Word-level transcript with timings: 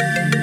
Thank 0.00 0.34
you. 0.34 0.39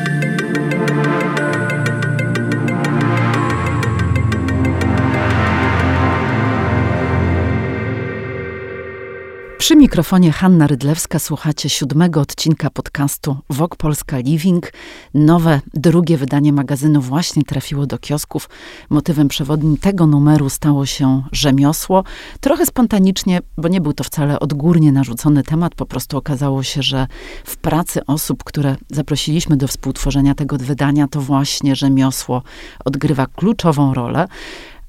Przy 9.68 9.76
mikrofonie 9.76 10.32
Hanna 10.32 10.68
Rydlewska 10.68 11.20
słuchacie 11.20 11.70
siódmego 11.70 12.22
odcinka 12.22 12.70
podcastu 12.70 13.38
Wok 13.50 13.76
Polska 13.76 14.18
Living. 14.18 14.74
Nowe, 15.13 15.62
drugie 15.74 16.18
wydanie 16.18 16.54
magazynu 16.54 17.01
właśnie 17.01 17.43
trafiło 17.43 17.86
do 17.86 17.97
kiosków. 17.97 18.50
Motywem 18.89 19.27
przewodnim 19.27 19.77
tego 19.77 20.07
numeru 20.07 20.50
stało 20.50 20.86
się 20.86 21.23
rzemiosło. 21.32 22.04
Trochę 22.39 22.65
spontanicznie, 22.65 23.39
bo 23.57 23.68
nie 23.68 23.82
był 23.82 23.93
to 23.93 24.04
wcale 24.04 24.39
odgórnie 24.39 24.91
narzucony 24.91 25.43
temat, 25.43 25.75
po 25.75 25.86
prostu 25.86 26.18
okazało 26.18 26.63
się, 26.63 26.81
że 26.81 27.07
w 27.45 27.57
pracy 27.57 28.05
osób, 28.05 28.43
które 28.43 28.75
zaprosiliśmy 28.89 29.57
do 29.57 29.68
współtworzenia 29.68 30.36
tego 30.36 30.57
wydania, 30.57 31.07
to 31.07 31.21
właśnie 31.21 31.75
rzemiosło 31.75 32.44
odgrywa 32.86 33.26
kluczową 33.26 33.94
rolę. 33.94 34.27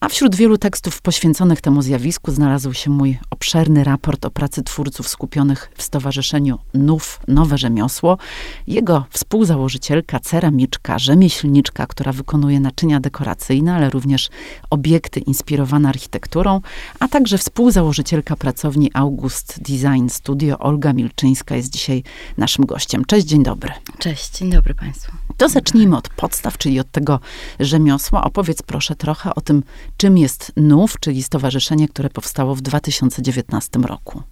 A 0.00 0.08
wśród 0.08 0.36
wielu 0.36 0.58
tekstów 0.58 1.02
poświęconych 1.02 1.60
temu 1.60 1.82
zjawisku 1.82 2.32
znalazł 2.32 2.72
się 2.72 2.90
mój 2.90 3.18
obszerny 3.30 3.84
raport 3.84 4.24
o 4.24 4.30
pracy 4.30 4.62
twórców 4.62 5.08
skupionych 5.08 5.70
w 5.76 5.82
Stowarzyszeniu 5.82 6.58
NUF 6.74 7.20
Nowe 7.28 7.58
Rzemiosło. 7.58 8.18
Jego 8.66 9.04
współzałożycielka, 9.10 10.20
ceramiczka, 10.20 10.98
rzemieślniczka, 10.98 11.86
która 11.86 12.12
wykonuje 12.12 12.60
naczynia 12.60 13.00
dekoracyjne, 13.00 13.74
ale 13.74 13.90
również 13.90 14.28
obiekty 14.70 15.20
inspirowane 15.20 15.88
architekturą, 15.88 16.60
a 17.00 17.08
także 17.08 17.38
współzałożycielka 17.38 18.36
pracowni 18.36 18.90
August 18.94 19.60
Design 19.62 20.08
Studio, 20.08 20.58
Olga 20.58 20.92
Milczyńska 20.92 21.56
jest 21.56 21.70
dzisiaj 21.70 22.02
naszym 22.36 22.66
gościem. 22.66 23.04
Cześć, 23.04 23.26
dzień 23.26 23.42
dobry. 23.42 23.72
Cześć, 23.98 24.38
dzień 24.38 24.50
dobry 24.50 24.74
Państwu. 24.74 25.12
To 25.36 25.48
zacznijmy 25.48 25.96
od 25.96 26.08
podstaw, 26.08 26.58
czyli 26.58 26.80
od 26.80 26.90
tego 26.90 27.20
rzemiosła. 27.60 28.24
Opowiedz 28.24 28.62
proszę 28.62 28.96
trochę 28.96 29.34
o 29.34 29.40
tym, 29.40 29.62
czym 29.98 30.18
jest 30.18 30.52
NUF, 30.56 30.94
czyli 31.00 31.22
stowarzyszenie, 31.22 31.88
które 31.88 32.10
powstało 32.10 32.54
w 32.54 32.60
2019 32.60 33.78
roku. 33.78 34.22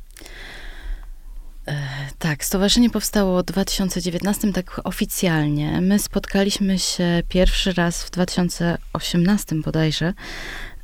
E, 1.68 1.76
tak, 2.18 2.44
stowarzyszenie 2.44 2.90
powstało 2.90 3.42
w 3.42 3.44
2019, 3.44 4.52
tak 4.52 4.80
oficjalnie. 4.84 5.80
My 5.80 5.98
spotkaliśmy 5.98 6.78
się 6.78 7.22
pierwszy 7.28 7.72
raz 7.72 8.04
w 8.04 8.10
2018 8.10 9.56
bodajże 9.56 10.14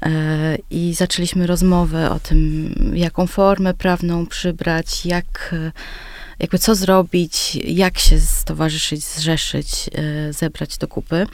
e, 0.03 0.59
i 0.71 0.95
zaczęliśmy 0.95 1.47
rozmowę 1.47 2.11
o 2.11 2.21
tym, 2.21 2.75
jaką 2.95 3.27
formę 3.27 3.75
prawną 3.75 4.27
przybrać, 4.27 5.07
jak, 5.07 5.55
jakby 6.39 6.59
co 6.59 6.75
zrobić, 6.75 7.57
jak 7.57 7.99
się 7.99 8.21
stowarzyszyć, 8.21 9.05
zrzeszyć, 9.05 9.91
e, 9.95 10.33
zebrać 10.33 10.79
do 10.79 10.89
kupy. 10.89 11.27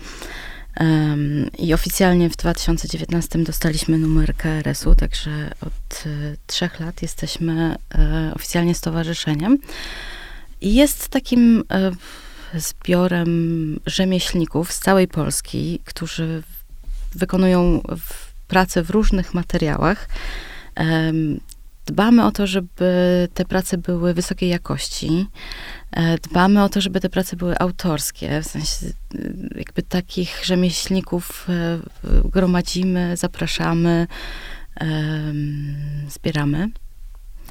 I 1.58 1.74
oficjalnie 1.74 2.30
w 2.30 2.36
2019 2.36 3.38
dostaliśmy 3.38 3.98
numer 3.98 4.34
KRS-u, 4.36 4.94
także 4.94 5.50
od 5.60 6.06
e, 6.06 6.36
trzech 6.46 6.80
lat 6.80 7.02
jesteśmy 7.02 7.76
e, 7.94 8.32
oficjalnie 8.34 8.74
stowarzyszeniem. 8.74 9.58
I 10.60 10.74
jest 10.74 11.08
takim 11.08 11.64
e, 11.72 11.90
zbiorem 12.54 13.80
rzemieślników 13.86 14.72
z 14.72 14.78
całej 14.78 15.08
Polski, 15.08 15.80
którzy 15.84 16.42
wykonują 17.14 17.82
pracę 18.48 18.82
w 18.82 18.90
różnych 18.90 19.34
materiałach. 19.34 20.08
Dbamy 21.88 22.24
o 22.24 22.32
to, 22.32 22.46
żeby 22.46 23.28
te 23.34 23.44
prace 23.44 23.78
były 23.78 24.14
wysokiej 24.14 24.48
jakości. 24.48 25.26
E, 25.92 26.18
dbamy 26.18 26.62
o 26.62 26.68
to, 26.68 26.80
żeby 26.80 27.00
te 27.00 27.08
prace 27.08 27.36
były 27.36 27.58
autorskie, 27.58 28.40
w 28.42 28.46
sensie 28.46 28.86
e, 28.86 28.92
jakby 29.54 29.82
takich 29.82 30.44
rzemieślników 30.44 31.46
e, 31.48 31.78
gromadzimy, 32.24 33.16
zapraszamy, 33.16 34.06
zbieramy. 36.08 36.68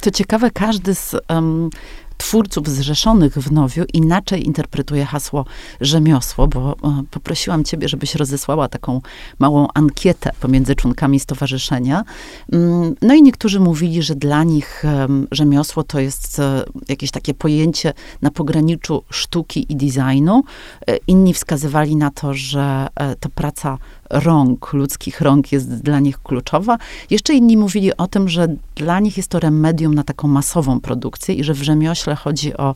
Co 0.02 0.12
ciekawe, 0.12 0.52
każdy 0.52 0.96
z 0.96 1.16
um, 1.30 1.70
twórców 2.18 2.70
zrzeszonych 2.70 3.34
w 3.34 3.52
Nowiu 3.52 3.84
inaczej 3.94 4.48
interpretuje 4.48 5.06
hasło 5.06 5.46
rzemiosło, 5.82 6.48
bo 6.48 6.76
e, 6.84 7.04
poprosiłam 7.12 7.64
ciebie, 7.64 7.90
żebyś 7.90 8.16
rozesłała 8.16 8.68
taką 8.68 9.02
małą 9.40 9.68
ankietę 9.74 10.32
pomiędzy 10.40 10.76
członkami 10.76 11.20
stowarzyszenia. 11.20 12.04
Mm, 12.52 12.96
no 13.02 13.14
i 13.14 13.22
niektórzy 13.22 13.60
mówili, 13.60 14.04
że 14.04 14.16
dla 14.16 14.44
nich 14.44 14.84
rzemiosło 15.32 15.84
to 15.84 16.00
jest 16.00 16.40
e, 16.40 16.64
jakieś 16.90 17.12
takie 17.12 17.34
pojęcie 17.34 17.94
na 18.22 18.32
pograniczu 18.32 19.04
sztuki 19.10 19.66
i 19.70 19.76
designu. 19.76 20.44
E, 20.88 20.98
inni 20.98 21.34
wskazywali 21.34 21.96
na 21.96 22.12
to, 22.12 22.34
że 22.34 22.88
to 23.20 23.30
praca 23.30 23.78
rąk, 24.10 24.74
ludzkich 24.74 25.22
rąk 25.22 25.52
jest 25.52 25.82
dla 25.82 26.00
nich 26.00 26.20
kluczowa. 26.22 26.78
Jeszcze 27.10 27.34
inni 27.34 27.58
mówili 27.58 27.98
o 27.98 28.08
tym, 28.08 28.30
że 28.30 28.48
dla 28.76 29.00
nich 29.00 29.18
jest 29.18 29.30
to 29.30 29.40
remedium 29.40 29.96
na 29.96 30.04
taką 30.04 30.28
masową 30.28 30.80
produkcję 30.80 31.36
i 31.36 31.44
że 31.44 31.54
w 31.54 31.64
rzemiośle 31.64 32.07
chodzi 32.16 32.58
o 32.58 32.76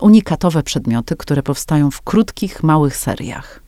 unikatowe 0.00 0.62
przedmioty, 0.62 1.16
które 1.16 1.42
powstają 1.42 1.90
w 1.90 2.02
krótkich, 2.02 2.62
małych 2.62 2.96
seriach. 2.96 3.60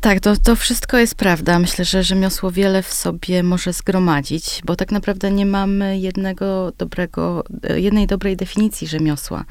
Tak, 0.00 0.20
to, 0.20 0.36
to 0.36 0.56
wszystko 0.56 0.98
jest 0.98 1.14
prawda. 1.14 1.58
Myślę, 1.58 1.84
że 1.84 2.02
rzemiosło 2.02 2.50
wiele 2.50 2.82
w 2.82 2.92
sobie 2.92 3.42
może 3.42 3.72
zgromadzić, 3.72 4.60
bo 4.64 4.76
tak 4.76 4.92
naprawdę 4.92 5.30
nie 5.30 5.46
mamy 5.46 5.98
jednego 5.98 6.72
dobrego, 6.78 7.44
jednej 7.76 8.06
dobrej 8.06 8.36
definicji 8.36 8.86
rzemiosła. 8.86 9.44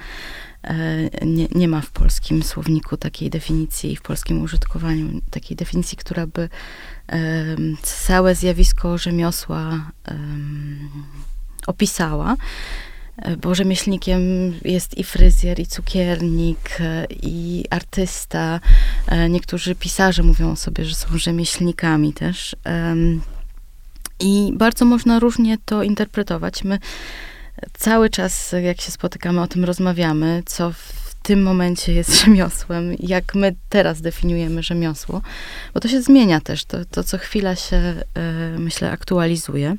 E, 0.63 1.25
nie, 1.25 1.47
nie 1.55 1.67
ma 1.67 1.81
w 1.81 1.91
polskim 1.91 2.43
słowniku 2.43 2.97
takiej 2.97 3.29
definicji, 3.29 3.95
w 3.95 4.01
polskim 4.01 4.41
użytkowaniu 4.41 5.21
takiej 5.31 5.57
definicji, 5.57 5.97
która 5.97 6.27
by 6.27 6.49
całe 7.81 8.35
zjawisko 8.35 8.97
rzemiosła 8.97 9.91
opisała 11.67 12.35
bo 13.37 13.55
rzemieślnikiem 13.55 14.21
jest 14.65 14.97
i 14.97 15.03
fryzjer, 15.03 15.59
i 15.59 15.65
cukiernik, 15.65 16.77
e, 16.79 17.05
i 17.09 17.65
artysta. 17.69 18.59
Niektórzy 19.29 19.75
pisarze 19.75 20.23
mówią 20.23 20.51
o 20.51 20.55
sobie, 20.55 20.85
że 20.85 20.95
są 20.95 21.17
rzemieślnikami 21.17 22.13
też. 22.13 22.55
I 24.19 24.53
bardzo 24.55 24.85
można 24.85 25.19
różnie 25.19 25.57
to 25.65 25.83
interpretować. 25.83 26.63
My 26.63 26.79
cały 27.73 28.09
czas, 28.09 28.55
jak 28.63 28.81
się 28.81 28.91
spotykamy, 28.91 29.41
o 29.41 29.47
tym 29.47 29.65
rozmawiamy, 29.65 30.43
co 30.45 30.71
w 30.71 31.15
tym 31.23 31.43
momencie 31.43 31.93
jest 31.93 32.15
rzemiosłem, 32.25 32.95
jak 32.99 33.35
my 33.35 33.55
teraz 33.69 34.01
definiujemy 34.01 34.63
rzemiosło, 34.63 35.21
bo 35.73 35.79
to 35.79 35.87
się 35.87 36.01
zmienia 36.01 36.41
też, 36.41 36.65
to, 36.65 36.85
to 36.85 37.03
co 37.03 37.17
chwila 37.17 37.55
się, 37.55 37.77
y, 38.55 38.59
myślę, 38.59 38.91
aktualizuje. 38.91 39.75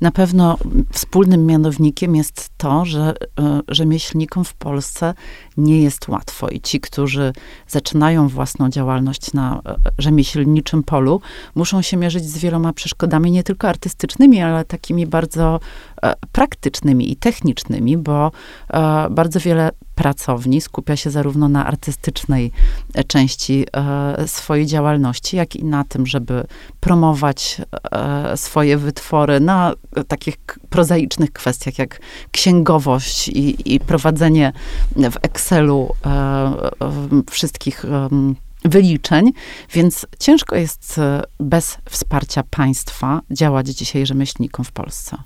Na 0.00 0.10
pewno 0.10 0.58
wspólnym 0.92 1.46
mianownikiem 1.46 2.16
jest 2.16 2.50
to, 2.56 2.84
że 2.84 3.14
e, 3.40 3.60
rzemieślnikom 3.68 4.44
w 4.44 4.54
Polsce 4.54 5.14
nie 5.60 5.82
jest 5.82 6.08
łatwo. 6.08 6.48
I 6.48 6.60
ci, 6.60 6.80
którzy 6.80 7.32
zaczynają 7.68 8.28
własną 8.28 8.68
działalność 8.68 9.32
na 9.32 9.60
e, 9.66 9.76
rzemieślniczym 9.98 10.82
polu, 10.82 11.20
muszą 11.54 11.82
się 11.82 11.96
mierzyć 11.96 12.24
z 12.24 12.38
wieloma 12.38 12.72
przeszkodami, 12.72 13.30
nie 13.30 13.42
tylko 13.42 13.68
artystycznymi, 13.68 14.40
ale 14.42 14.64
takimi 14.64 15.06
bardzo 15.06 15.60
e, 16.02 16.14
praktycznymi 16.32 17.12
i 17.12 17.16
technicznymi, 17.16 17.96
bo 17.96 18.30
bardzo 19.10 19.40
wiele 19.40 19.70
pracowni 19.94 20.60
skupia 20.60 20.96
się 20.96 21.10
zarówno 21.10 21.48
na 21.48 21.66
artystycznej 21.66 22.52
części 23.06 23.66
swojej 24.26 24.66
działalności, 24.66 25.36
jak 25.36 25.56
i 25.56 25.64
na 25.64 25.84
tym, 25.84 26.06
żeby 26.06 26.46
promować 26.80 27.60
swoje 28.36 28.78
wytwory 28.78 29.40
na 29.40 29.72
takich 30.08 30.36
prozaicznych 30.70 31.32
kwestiach, 31.32 31.78
jak 31.78 32.00
księgowość 32.30 33.28
i, 33.28 33.74
i 33.74 33.80
prowadzenie 33.80 34.52
w 34.96 35.16
Excelu 35.22 35.49
e, 35.52 37.22
wszystkich 37.30 37.84
wyliczeń, 38.64 39.32
więc 39.72 40.06
ciężko 40.18 40.56
jest 40.56 40.98
e, 40.98 41.22
bez 41.40 41.78
wsparcia 41.90 42.42
państwa 42.50 43.20
działać 43.30 43.68
dzisiaj 43.68 44.06
rzemieślnikom 44.06 44.64
w 44.64 44.72
Polsce. 44.72 45.16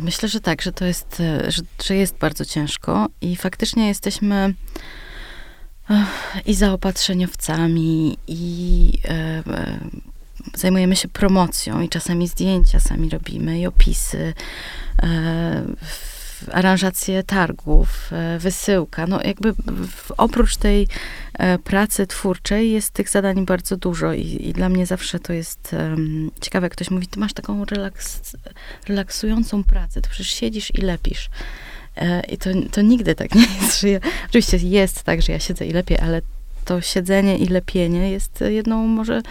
Myślę, 0.00 0.28
że 0.28 0.40
tak, 0.40 0.62
że 0.62 0.72
to 0.72 0.84
jest, 0.84 1.20
e, 1.20 1.50
że, 1.50 1.62
że 1.84 1.96
jest 1.96 2.18
bardzo 2.18 2.44
ciężko 2.44 3.08
i 3.20 3.36
faktycznie 3.36 3.88
jesteśmy 3.88 4.54
i 6.46 6.54
zaopatrzeniowcami, 6.54 8.18
i 8.28 8.92
zajmujemy 10.54 10.96
się 10.96 11.08
promocją 11.08 11.80
i 11.80 11.88
czasami 11.88 12.28
zdjęcia 12.28 12.80
sami 12.80 13.08
robimy 13.08 13.60
i 13.60 13.66
opisy, 13.66 14.34
aranżację 16.52 17.22
targów, 17.22 18.10
e, 18.12 18.38
wysyłka. 18.38 19.06
No 19.06 19.22
jakby 19.22 19.54
oprócz 20.16 20.56
tej 20.56 20.88
e, 21.34 21.58
pracy 21.58 22.06
twórczej 22.06 22.70
jest 22.70 22.90
tych 22.90 23.08
zadań 23.08 23.46
bardzo 23.46 23.76
dużo 23.76 24.12
i, 24.12 24.48
i 24.48 24.52
dla 24.52 24.68
mnie 24.68 24.86
zawsze 24.86 25.18
to 25.18 25.32
jest 25.32 25.72
um, 25.72 26.30
ciekawe, 26.40 26.64
jak 26.64 26.72
ktoś 26.72 26.90
mówi, 26.90 27.06
ty 27.06 27.20
masz 27.20 27.32
taką 27.32 27.64
relaks, 27.64 28.20
relaksującą 28.88 29.64
pracę, 29.64 30.00
to 30.00 30.08
przecież 30.10 30.32
siedzisz 30.32 30.74
i 30.74 30.80
lepisz. 30.80 31.30
I 32.28 32.38
to, 32.38 32.50
to 32.72 32.82
nigdy 32.82 33.14
tak 33.14 33.34
nie 33.34 33.46
jest, 33.60 33.80
że 33.80 33.88
ja, 33.88 33.98
oczywiście 34.28 34.56
jest 34.56 35.02
tak, 35.02 35.22
że 35.22 35.32
ja 35.32 35.38
siedzę 35.38 35.66
i 35.66 35.72
lepiej, 35.72 35.98
ale 35.98 36.22
to 36.64 36.80
siedzenie 36.80 37.38
i 37.38 37.46
lepienie 37.46 38.10
jest 38.10 38.44
jedną 38.48 38.86
może 38.86 39.22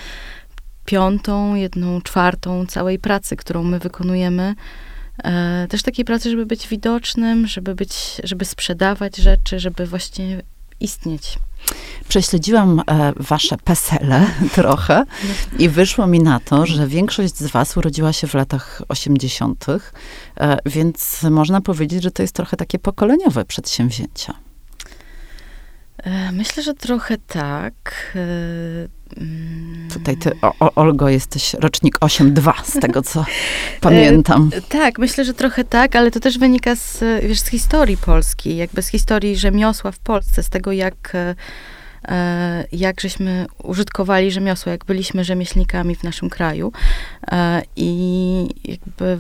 piątą, 0.86 1.56
jedną 1.56 2.02
czwartą 2.02 2.66
całej 2.66 3.00
pracy, 3.00 3.36
którą 3.36 3.64
my 3.64 3.80
wykonujemy. 3.80 4.56
E, 5.24 5.68
też 5.70 5.84
takiej 5.84 6.06
pracy, 6.06 6.30
żeby 6.30 6.46
być 6.46 6.68
widocznym, 6.68 7.48
żeby 7.48 7.76
być, 7.76 8.22
żeby 8.24 8.46
sprzedawać 8.46 9.18
rzeczy, 9.18 9.60
żeby 9.60 9.86
właśnie 9.86 10.42
istnieć. 10.80 11.40
Prześledziłam 12.10 12.80
e, 12.80 13.14
wasze 13.16 13.58
pesele 13.58 14.26
trochę 14.56 15.04
i 15.60 15.70
wyszło 15.70 16.08
mi 16.08 16.20
na 16.20 16.40
to, 16.40 16.66
że 16.66 16.88
większość 16.88 17.36
z 17.36 17.48
was 17.48 17.78
urodziła 17.78 18.14
się 18.14 18.28
w 18.28 18.34
latach 18.34 18.82
80., 18.90 19.66
e, 19.70 20.58
więc 20.66 21.24
można 21.24 21.62
powiedzieć, 21.62 22.04
że 22.04 22.12
to 22.12 22.22
jest 22.22 22.36
trochę 22.36 22.58
takie 22.58 22.80
pokoleniowe 22.80 23.46
przedsięwzięcie. 23.46 24.34
E, 26.04 26.32
myślę, 26.32 26.64
że 26.64 26.74
trochę 26.74 27.18
tak. 27.18 27.74
E, 28.16 29.20
mm. 29.22 29.88
Tutaj 29.94 30.18
ty, 30.18 30.32
o, 30.42 30.76
Olgo, 30.76 31.10
jesteś 31.10 31.54
rocznik 31.54 32.00
8-2, 32.00 32.54
z 32.64 32.80
tego 32.80 33.02
co 33.02 33.26
pamiętam. 33.82 34.50
E, 34.54 34.62
tak, 34.62 35.00
myślę, 35.00 35.26
że 35.26 35.34
trochę 35.34 35.64
tak, 35.64 35.96
ale 35.96 36.12
to 36.12 36.20
też 36.20 36.38
wynika 36.38 36.76
z, 36.76 37.04
wiesz, 37.24 37.40
z 37.40 37.48
historii 37.48 37.98
Polski, 37.98 38.58
jakby 38.58 38.82
z 38.82 38.88
historii 38.88 39.38
rzemiosła 39.38 39.92
w 39.92 40.00
Polsce, 40.00 40.44
z 40.44 40.50
tego 40.50 40.72
jak 40.72 41.14
jak 42.72 43.02
żeśmy 43.02 43.46
użytkowali 43.64 44.32
rzemiosło, 44.32 44.72
jak 44.72 44.86
byliśmy 44.86 45.24
rzemieślnikami 45.24 45.96
w 45.96 46.04
naszym 46.04 46.30
kraju. 46.30 46.72
E, 47.32 47.62
I 47.76 48.50
jakby 48.64 49.18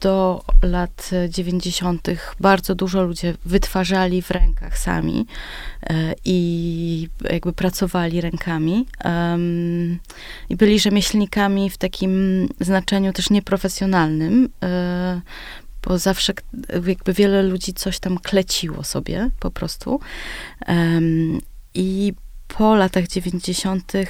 do 0.00 0.44
lat 0.62 1.10
90. 1.28 2.08
bardzo 2.40 2.74
dużo 2.74 3.02
ludzie 3.02 3.34
wytwarzali 3.44 4.22
w 4.22 4.30
rękach 4.30 4.78
sami 4.78 5.26
e, 5.82 6.14
i 6.24 7.08
jakby 7.30 7.52
pracowali 7.52 8.20
rękami. 8.20 8.86
I 10.48 10.56
byli 10.56 10.80
rzemieślnikami 10.80 11.70
w 11.70 11.78
takim 11.78 12.48
znaczeniu 12.60 13.12
też 13.12 13.30
nieprofesjonalnym, 13.30 14.48
bo 15.82 15.98
zawsze 15.98 16.32
jakby 16.86 17.12
wiele 17.12 17.42
ludzi 17.42 17.74
coś 17.74 17.98
tam 17.98 18.18
kleciło 18.18 18.84
sobie 18.84 19.30
po 19.40 19.50
prostu. 19.50 20.00
I 21.78 22.14
po 22.48 22.74
latach 22.74 23.08
90. 23.08 23.92
E, 23.94 24.04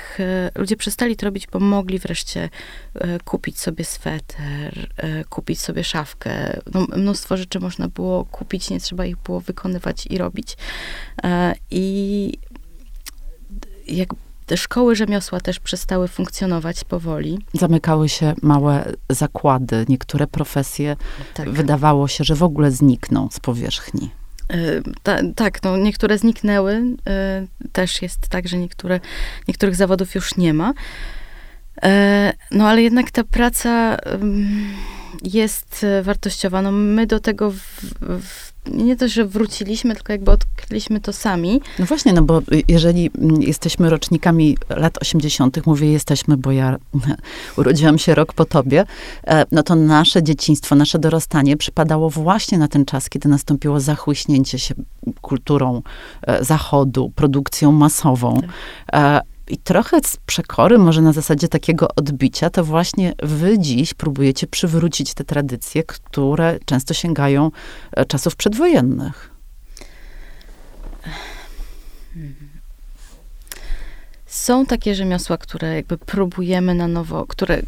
ludzie 0.54 0.76
przestali 0.76 1.16
to 1.16 1.26
robić, 1.26 1.46
bo 1.46 1.60
mogli 1.60 1.98
wreszcie 1.98 2.48
e, 2.94 3.18
kupić 3.18 3.60
sobie 3.60 3.84
sweter, 3.84 4.88
e, 4.96 5.24
kupić 5.24 5.60
sobie 5.60 5.84
szafkę. 5.84 6.60
No, 6.74 6.86
mnóstwo 6.96 7.36
rzeczy 7.36 7.60
można 7.60 7.88
było 7.88 8.24
kupić, 8.24 8.70
nie 8.70 8.80
trzeba 8.80 9.06
ich 9.06 9.16
było 9.16 9.40
wykonywać 9.40 10.06
i 10.06 10.18
robić. 10.18 10.56
I 11.70 12.32
jak 13.88 14.08
te 14.46 14.56
szkoły 14.56 14.96
rzemiosła 14.96 15.40
też 15.40 15.60
przestały 15.60 16.08
funkcjonować 16.08 16.84
powoli. 16.84 17.38
Zamykały 17.52 18.08
się 18.08 18.34
małe 18.42 18.92
zakłady. 19.10 19.84
Niektóre 19.88 20.26
profesje 20.26 20.96
tak. 21.34 21.50
wydawało 21.50 22.08
się, 22.08 22.24
że 22.24 22.34
w 22.34 22.42
ogóle 22.42 22.70
znikną 22.70 23.28
z 23.32 23.40
powierzchni. 23.40 24.10
Y, 24.54 24.82
ta, 25.02 25.18
tak, 25.36 25.62
no 25.62 25.76
niektóre 25.76 26.18
zniknęły. 26.18 26.74
Y, 26.74 27.68
też 27.72 28.02
jest 28.02 28.28
tak, 28.28 28.48
że 28.48 28.58
niektóre, 28.58 29.00
niektórych 29.48 29.76
zawodów 29.76 30.14
już 30.14 30.36
nie 30.36 30.54
ma. 30.54 30.70
Y, 30.70 30.74
no 32.50 32.68
ale 32.68 32.82
jednak 32.82 33.10
ta 33.10 33.24
praca 33.24 33.96
jest 35.22 35.86
wartościowa. 36.02 36.62
No, 36.62 36.72
my 36.72 37.06
do 37.06 37.20
tego 37.20 37.50
w, 37.50 37.60
w 38.00 38.52
nie 38.72 38.96
to, 38.96 39.08
że 39.08 39.24
wróciliśmy, 39.24 39.94
tylko 39.94 40.12
jakby 40.12 40.30
odkryliśmy 40.30 41.00
to 41.00 41.12
sami. 41.12 41.60
No 41.78 41.86
właśnie, 41.86 42.12
no 42.12 42.22
bo 42.22 42.42
jeżeli 42.68 43.10
jesteśmy 43.40 43.90
rocznikami 43.90 44.56
lat 44.68 44.98
80., 45.02 45.66
mówię 45.66 45.92
jesteśmy, 45.92 46.36
bo 46.36 46.52
ja 46.52 46.76
urodziłam 47.58 47.98
się 47.98 48.14
rok 48.14 48.32
po 48.32 48.44
tobie, 48.44 48.84
e, 49.26 49.44
no 49.52 49.62
to 49.62 49.74
nasze 49.74 50.22
dzieciństwo, 50.22 50.74
nasze 50.74 50.98
dorastanie 50.98 51.56
przypadało 51.56 52.10
właśnie 52.10 52.58
na 52.58 52.68
ten 52.68 52.84
czas, 52.84 53.10
kiedy 53.10 53.28
nastąpiło 53.28 53.80
zachłyśnięcie 53.80 54.58
się 54.58 54.74
kulturą 55.20 55.82
e, 56.22 56.44
zachodu, 56.44 57.12
produkcją 57.14 57.72
masową. 57.72 58.40
Tak. 58.40 59.22
I 59.48 59.58
trochę 59.58 60.00
z 60.04 60.16
przekory, 60.16 60.78
może 60.78 61.02
na 61.02 61.12
zasadzie 61.12 61.48
takiego 61.48 61.88
odbicia, 61.96 62.50
to 62.50 62.64
właśnie 62.64 63.14
wy 63.22 63.58
dziś 63.58 63.94
próbujecie 63.94 64.46
przywrócić 64.46 65.14
te 65.14 65.24
tradycje, 65.24 65.82
które 65.84 66.58
często 66.64 66.94
sięgają 66.94 67.50
e, 67.92 68.04
czasów 68.04 68.36
przedwojennych. 68.36 69.30
Są 74.26 74.66
takie 74.66 74.94
rzemiosła, 74.94 75.36
które 75.36 75.74
jakby 75.74 75.98
próbujemy 75.98 76.74
na 76.74 76.88
nowo, 76.88 77.26
które, 77.26 77.62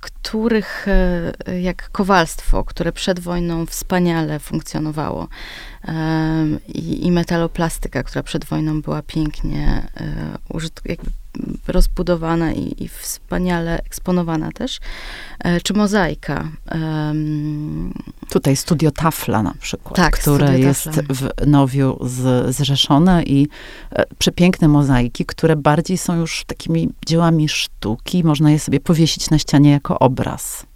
których, 0.00 0.86
e, 0.88 1.60
jak 1.60 1.90
kowalstwo, 1.90 2.64
które 2.64 2.92
przed 2.92 3.20
wojną 3.20 3.66
wspaniale 3.66 4.38
funkcjonowało, 4.38 5.28
i, 6.68 7.06
i 7.06 7.12
metaloplastyka, 7.12 8.02
która 8.02 8.22
przed 8.22 8.44
wojną 8.44 8.82
była 8.82 9.02
pięknie 9.02 9.88
e, 9.96 10.38
użyt, 10.48 10.80
jakby 10.84 11.10
rozbudowana 11.68 12.52
i, 12.52 12.84
i, 12.84 12.88
wspaniale 12.88 13.78
eksponowana 13.78 14.52
też, 14.52 14.78
e, 15.38 15.60
czy 15.60 15.74
mozaika. 15.74 16.48
Tutaj 18.28 18.56
Studio 18.56 18.90
Tafla 18.90 19.42
na 19.42 19.54
przykład, 19.60 19.96
tak, 19.96 20.18
które 20.18 20.58
jest 20.58 20.88
w 20.88 21.46
Nowiu 21.46 21.98
z, 22.00 22.56
zrzeszone 22.56 23.22
i 23.22 23.48
e, 23.90 24.04
przepiękne 24.18 24.68
mozaiki, 24.68 25.26
które 25.26 25.56
bardziej 25.56 25.98
są 25.98 26.16
już 26.16 26.44
takimi 26.44 26.88
dziełami 27.06 27.48
sztuki, 27.48 28.24
można 28.24 28.50
je 28.50 28.58
sobie 28.58 28.80
powiesić 28.80 29.30
na 29.30 29.38
ścianie 29.38 29.70
jako 29.70 29.98
obraz. 29.98 30.67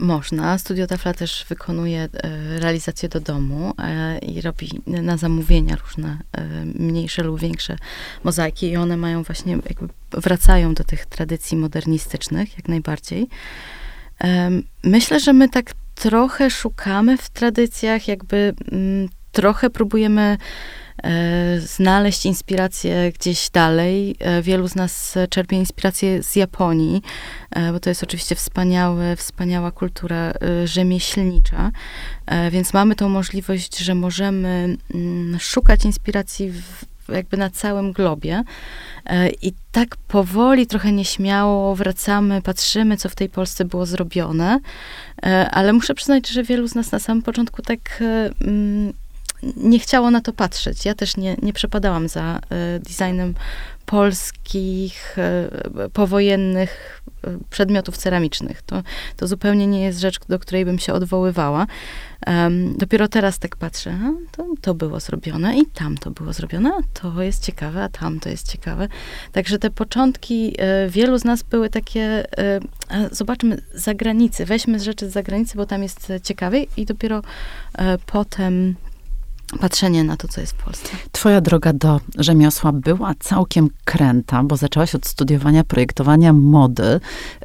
Można. 0.00 0.58
Studio 0.58 0.86
Tafla 0.86 1.14
też 1.14 1.46
wykonuje 1.48 2.02
e, 2.12 2.58
realizację 2.58 3.08
do 3.08 3.20
domu 3.20 3.74
e, 3.78 4.18
i 4.18 4.40
robi 4.40 4.68
na 4.86 5.16
zamówienia 5.16 5.76
różne 5.76 6.18
e, 6.32 6.64
mniejsze 6.64 7.22
lub 7.22 7.40
większe 7.40 7.76
mozaiki 8.24 8.70
i 8.70 8.76
one 8.76 8.96
mają 8.96 9.22
właśnie, 9.22 9.52
jakby 9.52 9.88
wracają 10.12 10.74
do 10.74 10.84
tych 10.84 11.06
tradycji 11.06 11.56
modernistycznych 11.56 12.56
jak 12.56 12.68
najbardziej. 12.68 13.28
Myślę, 14.84 15.20
że 15.20 15.32
my 15.32 15.48
tak 15.48 15.72
trochę 15.94 16.50
szukamy 16.50 17.18
w 17.18 17.30
tradycjach, 17.30 18.08
jakby 18.08 18.54
mm, 18.72 19.08
trochę 19.32 19.70
próbujemy 19.70 20.38
znaleźć 21.58 22.26
inspirację 22.26 23.12
gdzieś 23.12 23.50
dalej. 23.50 24.16
E, 24.18 24.42
wielu 24.42 24.68
z 24.68 24.74
nas 24.74 25.18
czerpie 25.30 25.56
inspirację 25.56 26.22
z 26.22 26.36
Japonii, 26.36 27.02
e, 27.50 27.72
bo 27.72 27.80
to 27.80 27.90
jest 27.90 28.02
oczywiście 28.02 28.34
wspaniałe, 28.34 29.16
wspaniała 29.16 29.70
kultura 29.70 30.32
rzemieślnicza, 30.64 31.70
więc 32.50 32.74
mamy 32.74 32.94
tą 32.94 33.08
możliwość, 33.08 33.78
że 33.78 33.94
możemy 33.94 34.76
mm, 34.94 35.38
szukać 35.40 35.84
inspiracji 35.84 36.50
w, 36.50 36.84
jakby 37.08 37.36
na 37.36 37.50
całym 37.50 37.92
globie. 37.92 38.42
I 39.42 39.52
tak 39.72 39.96
powoli, 39.96 40.66
trochę 40.66 40.92
nieśmiało 40.92 41.76
wracamy, 41.76 42.42
patrzymy, 42.42 42.96
co 42.96 43.08
w 43.08 43.14
tej 43.14 43.28
Polsce 43.28 43.64
było 43.64 43.86
zrobione. 43.86 44.60
Ale 45.50 45.72
muszę 45.72 45.94
przyznać, 45.94 46.28
że 46.28 46.42
wielu 46.42 46.68
z 46.68 46.74
nas 46.74 46.92
na 46.92 46.98
samym 46.98 47.22
początku 47.22 47.62
tak 47.62 48.02
mm, 48.40 48.92
nie 49.56 49.78
chciało 49.78 50.10
na 50.10 50.20
to 50.20 50.32
patrzeć. 50.32 50.84
Ja 50.84 50.94
też 50.94 51.16
nie, 51.16 51.36
nie 51.42 51.52
przepadałam 51.52 52.08
za 52.08 52.40
y, 52.76 52.80
designem 52.80 53.34
polskich, 53.86 55.18
y, 55.86 55.90
powojennych 55.90 57.02
y, 57.26 57.38
przedmiotów 57.50 57.96
ceramicznych. 57.96 58.62
To, 58.62 58.82
to 59.16 59.26
zupełnie 59.26 59.66
nie 59.66 59.82
jest 59.82 60.00
rzecz, 60.00 60.18
do 60.28 60.38
której 60.38 60.64
bym 60.64 60.78
się 60.78 60.92
odwoływała. 60.92 61.66
Um, 62.26 62.76
dopiero 62.76 63.08
teraz 63.08 63.38
tak 63.38 63.56
patrzę, 63.56 63.90
a, 63.90 64.36
to, 64.36 64.46
to 64.60 64.74
było 64.74 65.00
zrobione 65.00 65.58
i 65.58 65.66
tam 65.66 65.96
to 65.96 66.10
było 66.10 66.32
zrobione, 66.32 66.70
a 66.70 67.00
to 67.00 67.22
jest 67.22 67.44
ciekawe, 67.44 67.82
a 67.82 67.88
tam 67.88 68.20
to 68.20 68.28
jest 68.28 68.52
ciekawe. 68.52 68.88
Także 69.32 69.58
te 69.58 69.70
początki 69.70 70.56
wielu 70.88 71.18
z 71.18 71.24
nas 71.24 71.42
były 71.42 71.70
takie, 71.70 72.26
zobaczmy 73.12 73.62
z 73.74 73.82
zagranicy, 73.82 74.44
weźmy 74.44 74.80
rzeczy 74.80 75.10
z 75.10 75.12
zagranicy, 75.12 75.56
bo 75.56 75.66
tam 75.66 75.82
jest 75.82 76.12
ciekawie 76.22 76.66
i 76.76 76.86
dopiero 76.86 77.22
potem 78.06 78.74
patrzenie 79.58 80.04
na 80.04 80.16
to, 80.16 80.28
co 80.28 80.40
jest 80.40 80.52
w 80.52 80.64
Polsce. 80.64 80.88
Twoja 81.12 81.40
droga 81.40 81.72
do 81.72 82.00
rzemiosła 82.18 82.72
była 82.72 83.14
całkiem 83.18 83.70
kręta, 83.84 84.42
bo 84.44 84.56
zaczęłaś 84.56 84.94
od 84.94 85.06
studiowania 85.06 85.64
projektowania 85.64 86.32
mody. 86.32 87.00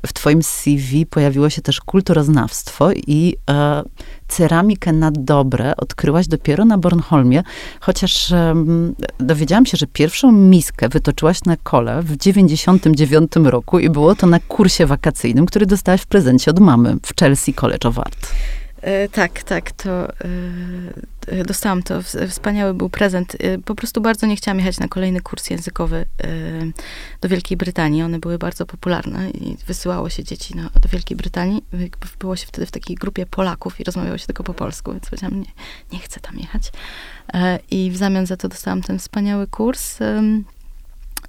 W 0.08 0.14
twoim 0.14 0.44
CV 0.44 1.06
pojawiło 1.06 1.50
się 1.50 1.62
też 1.62 1.82
kulturoznawstwo 1.82 2.92
i 3.08 3.36
e, 3.50 3.84
ceramikę 4.28 4.94
na 4.94 5.12
dobre 5.12 5.76
odkryłaś 5.78 6.28
dopiero 6.28 6.66
na 6.66 6.78
Bornholmie, 6.78 7.44
chociaż 7.80 8.32
e, 8.32 8.56
dowiedziałam 9.20 9.66
się, 9.66 9.78
że 9.78 9.88
pierwszą 9.88 10.32
miskę 10.32 10.90
wytoczyłaś 10.90 11.44
na 11.46 11.58
kole 11.58 12.02
w 12.02 12.18
99 12.18 13.32
roku 13.36 13.80
i 13.80 13.90
było 13.90 14.16
to 14.16 14.28
na 14.28 14.40
kursie 14.40 14.86
wakacyjnym, 14.86 15.46
który 15.46 15.66
dostałaś 15.66 16.02
w 16.02 16.08
prezencie 16.08 16.52
od 16.52 16.60
mamy 16.60 16.98
w 17.06 17.20
Chelsea 17.20 17.54
College 17.54 17.90
of 17.90 18.00
Art. 18.00 18.28
E, 18.86 19.10
tak, 19.10 19.44
tak, 19.44 19.72
to 19.72 20.08
e, 21.28 21.44
dostałam 21.46 21.84
to. 21.84 22.02
Wspaniały 22.30 22.74
był 22.74 22.90
prezent. 22.90 23.36
E, 23.40 23.58
po 23.58 23.76
prostu 23.76 24.02
bardzo 24.02 24.28
nie 24.28 24.36
chciałam 24.36 24.60
jechać 24.60 24.80
na 24.80 24.88
kolejny 24.88 25.22
kurs 25.22 25.50
językowy 25.50 26.06
do 27.22 27.30
Wielkiej 27.30 27.58
Brytanii. 27.58 28.04
One 28.04 28.20
były 28.20 28.38
bardzo 28.38 28.66
popularne 28.66 29.30
i 29.30 29.58
wysyłało 29.68 30.10
się 30.10 30.24
dzieci 30.24 30.56
na, 30.56 30.64
do 30.64 30.90
Wielkiej 30.90 31.18
Brytanii. 31.18 31.64
Było 32.20 32.36
się 32.36 32.48
wtedy 32.48 32.66
w 32.66 32.72
takiej 32.72 32.96
grupie 32.96 33.26
Polaków 33.26 33.80
i 33.80 33.84
rozmawiało 33.84 34.18
się 34.18 34.26
tylko 34.26 34.44
po 34.44 34.54
polsku, 34.54 34.92
więc 34.92 35.06
powiedziałam, 35.06 35.40
nie, 35.40 35.52
nie 35.94 36.00
chcę 36.00 36.20
tam 36.20 36.38
jechać. 36.38 36.72
I 37.72 37.92
w 37.92 37.98
zamian 37.98 38.26
za 38.26 38.38
to 38.38 38.48
dostałam 38.48 38.82
ten 38.82 39.00
wspaniały 39.00 39.48
kurs. 39.48 40.00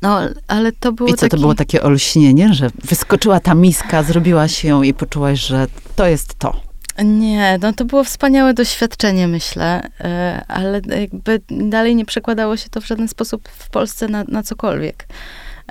No, 0.02 0.20
ale 0.48 0.72
to 0.72 0.92
było 0.92 1.08
I 1.08 1.12
co, 1.12 1.16
taki... 1.16 1.30
to 1.30 1.36
było 1.36 1.54
takie 1.54 1.82
olśnienie, 1.82 2.54
że 2.54 2.70
wyskoczyła 2.84 3.40
ta 3.40 3.54
miska, 3.54 4.02
zrobiłaś 4.02 4.64
ją 4.64 4.82
i 4.82 4.94
poczułaś, 4.94 5.40
że 5.40 5.66
to 5.96 6.06
jest 6.06 6.34
to? 6.34 6.65
Nie, 7.04 7.58
no 7.62 7.72
to 7.72 7.84
było 7.84 8.04
wspaniałe 8.04 8.54
doświadczenie, 8.54 9.28
myślę, 9.28 9.90
e, 10.00 10.44
ale 10.48 10.80
jakby 11.00 11.40
dalej 11.50 11.96
nie 11.96 12.04
przekładało 12.04 12.56
się 12.56 12.68
to 12.68 12.80
w 12.80 12.86
żaden 12.86 13.08
sposób 13.08 13.48
w 13.48 13.70
Polsce 13.70 14.08
na, 14.08 14.24
na 14.28 14.42
cokolwiek. 14.42 15.06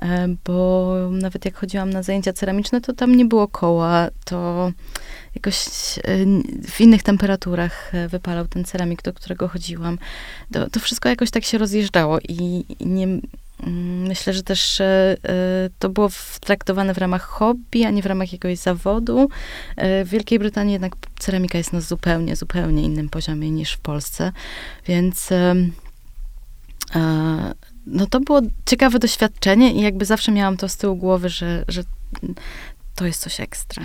E, 0.02 0.28
bo 0.46 0.94
nawet 1.12 1.46
jak 1.46 1.56
chodziłam 1.58 1.90
na 1.90 2.04
zajęcia 2.04 2.34
ceramiczne, 2.34 2.82
to 2.82 2.94
tam 2.94 3.16
nie 3.16 3.26
było 3.26 3.48
koła, 3.48 4.08
to 4.26 4.72
jakoś 5.36 5.56
e, 5.98 6.02
w 6.68 6.82
innych 6.82 7.04
temperaturach 7.04 7.92
wypalał 8.10 8.48
ten 8.48 8.66
ceramik, 8.66 9.02
do 9.02 9.14
którego 9.14 9.48
chodziłam. 9.48 9.98
To, 10.54 10.70
to 10.70 10.80
wszystko 10.80 11.10
jakoś 11.10 11.32
tak 11.32 11.44
się 11.44 11.58
rozjeżdżało 11.58 12.20
i, 12.20 12.66
nie, 12.80 13.08
myślę, 14.08 14.34
że 14.34 14.44
też 14.44 14.82
e, 14.82 15.18
to 15.80 15.90
było 15.90 16.10
traktowane 16.42 16.94
w 16.94 16.98
ramach 16.98 17.22
hobby, 17.22 17.86
a 17.86 17.90
nie 17.90 18.02
w 18.02 18.06
ramach 18.06 18.34
jakiegoś 18.34 18.58
zawodu. 18.58 19.30
E, 19.76 20.06
w 20.06 20.10
Wielkiej 20.10 20.40
Brytanii 20.40 20.74
jednak 20.74 20.96
ceramika 21.20 21.58
jest 21.58 21.74
na 21.74 21.82
zupełnie, 21.82 22.36
zupełnie 22.36 22.84
innym 22.84 23.10
poziomie 23.10 23.52
niż 23.52 23.74
w 23.74 23.80
Polsce, 23.80 24.32
więc 24.88 25.32
e, 25.32 25.56
no 27.86 28.06
to 28.06 28.20
było 28.20 28.42
ciekawe 28.66 29.00
doświadczenie 29.00 29.74
i 29.74 29.82
jakby 29.82 30.06
zawsze 30.06 30.32
miałam 30.32 30.58
to 30.58 30.70
z 30.70 30.78
tyłu 30.78 30.96
głowy, 30.96 31.30
że, 31.30 31.66
że 31.68 31.84
to 32.96 33.06
jest 33.06 33.22
coś 33.22 33.40
ekstra. 33.40 33.84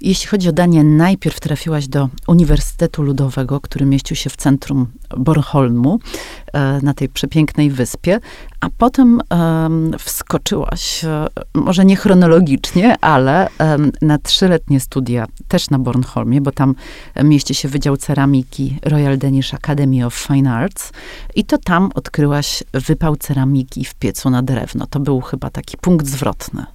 Jeśli 0.00 0.28
chodzi 0.28 0.48
o 0.48 0.52
Danię, 0.52 0.84
najpierw 0.84 1.40
trafiłaś 1.40 1.88
do 1.88 2.08
Uniwersytetu 2.26 3.02
Ludowego, 3.02 3.60
który 3.60 3.86
mieścił 3.86 4.16
się 4.16 4.30
w 4.30 4.36
centrum 4.36 4.86
Bornholmu, 5.16 5.98
e, 6.52 6.80
na 6.82 6.94
tej 6.94 7.08
przepięknej 7.08 7.70
wyspie, 7.70 8.20
a 8.60 8.68
potem 8.78 9.20
wskoczyłaś, 9.98 11.04
e, 11.04 11.26
może 11.54 11.84
nie 11.84 11.96
chronologicznie, 11.96 12.96
ale 13.00 13.48
na 14.02 14.18
trzyletnie 14.18 14.80
studia 14.80 15.26
też 15.48 15.70
na 15.70 15.78
Bornholmie, 15.78 16.40
bo 16.40 16.52
tam 16.52 16.74
mieści 17.24 17.54
się 17.54 17.68
Wydział 17.68 17.96
Ceramiki 17.96 18.78
Royal 18.82 19.18
Danish 19.18 19.54
Academy 19.54 20.06
of 20.06 20.14
Fine 20.14 20.52
Arts 20.52 20.92
i 21.34 21.44
to 21.44 21.58
tam 21.58 21.90
odkryłaś 21.94 22.62
wypał 22.72 23.16
ceramiki 23.16 23.84
w 23.84 23.94
piecu 23.94 24.30
na 24.30 24.42
drewno. 24.42 24.86
To 24.86 25.00
był 25.00 25.20
chyba 25.20 25.50
taki 25.50 25.76
punkt 25.76 26.06
zwrotny. 26.06 26.66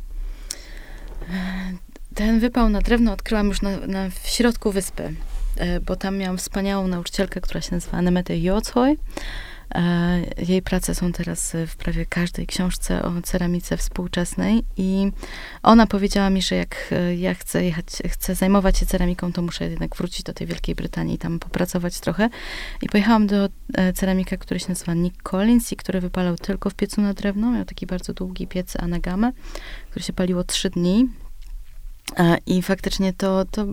Ten 2.15 2.39
wypał 2.39 2.69
na 2.69 2.81
drewno 2.81 3.13
odkryłam 3.13 3.47
już 3.47 3.61
na, 3.61 3.77
na 3.77 4.09
w 4.09 4.27
środku 4.27 4.71
wyspy, 4.71 5.13
e, 5.57 5.79
bo 5.79 5.95
tam 5.95 6.17
miałam 6.17 6.37
wspaniałą 6.37 6.87
nauczycielkę, 6.87 7.41
która 7.41 7.61
się 7.61 7.75
nazywa 7.75 8.01
Nemete 8.01 8.39
Jocoy. 8.39 8.97
E, 9.75 10.21
jej 10.47 10.61
prace 10.61 10.95
są 10.95 11.11
teraz 11.11 11.55
w 11.67 11.75
prawie 11.75 12.05
każdej 12.05 12.47
książce 12.47 13.03
o 13.03 13.21
ceramice 13.21 13.77
współczesnej 13.77 14.63
i 14.77 15.11
ona 15.63 15.87
powiedziała 15.87 16.29
mi, 16.29 16.41
że 16.41 16.55
jak 16.55 16.75
e, 16.91 17.15
ja 17.15 17.33
chcę 17.33 17.65
jechać, 17.65 17.85
chcę 18.07 18.35
zajmować 18.35 18.77
się 18.77 18.85
ceramiką, 18.85 19.33
to 19.33 19.41
muszę 19.41 19.69
jednak 19.69 19.95
wrócić 19.95 20.23
do 20.23 20.33
tej 20.33 20.47
Wielkiej 20.47 20.75
Brytanii 20.75 21.15
i 21.15 21.17
tam 21.17 21.39
popracować 21.39 21.99
trochę. 21.99 22.29
I 22.81 22.89
pojechałam 22.89 23.27
do 23.27 23.49
ceramika, 23.95 24.37
który 24.37 24.59
się 24.59 24.69
nazywa 24.69 24.93
Nick 24.93 25.23
Collins 25.23 25.71
i 25.71 25.75
który 25.75 26.01
wypalał 26.01 26.35
tylko 26.35 26.69
w 26.69 26.73
piecu 26.73 27.01
na 27.01 27.13
drewno. 27.13 27.51
Miał 27.51 27.65
taki 27.65 27.85
bardzo 27.85 28.13
długi 28.13 28.47
piec 28.47 28.75
anagamę, 28.75 29.31
który 29.89 30.05
się 30.05 30.13
paliło 30.13 30.43
trzy 30.43 30.69
dni. 30.69 31.09
I 32.45 32.61
faktycznie 32.61 33.13
to, 33.13 33.45
to 33.51 33.65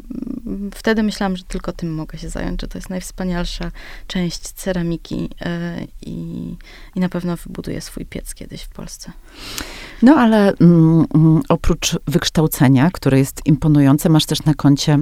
wtedy 0.74 1.02
myślałam, 1.02 1.36
że 1.36 1.44
tylko 1.44 1.72
tym 1.72 1.94
mogę 1.94 2.18
się 2.18 2.28
zająć, 2.28 2.60
że 2.60 2.68
to 2.68 2.78
jest 2.78 2.90
najwspanialsza 2.90 3.70
część 4.06 4.40
ceramiki 4.40 5.30
e, 5.40 5.76
i, 6.06 6.56
i 6.94 7.00
na 7.00 7.08
pewno 7.08 7.36
wybuduję 7.36 7.80
swój 7.80 8.06
piec 8.06 8.34
kiedyś 8.34 8.62
w 8.62 8.68
Polsce. 8.68 9.12
No 10.02 10.14
ale 10.14 10.52
mm, 10.60 11.06
mm, 11.14 11.42
oprócz 11.48 11.96
wykształcenia, 12.06 12.90
które 12.90 13.18
jest 13.18 13.46
imponujące, 13.46 14.08
masz 14.08 14.26
też 14.26 14.44
na 14.44 14.54
koncie 14.54 14.98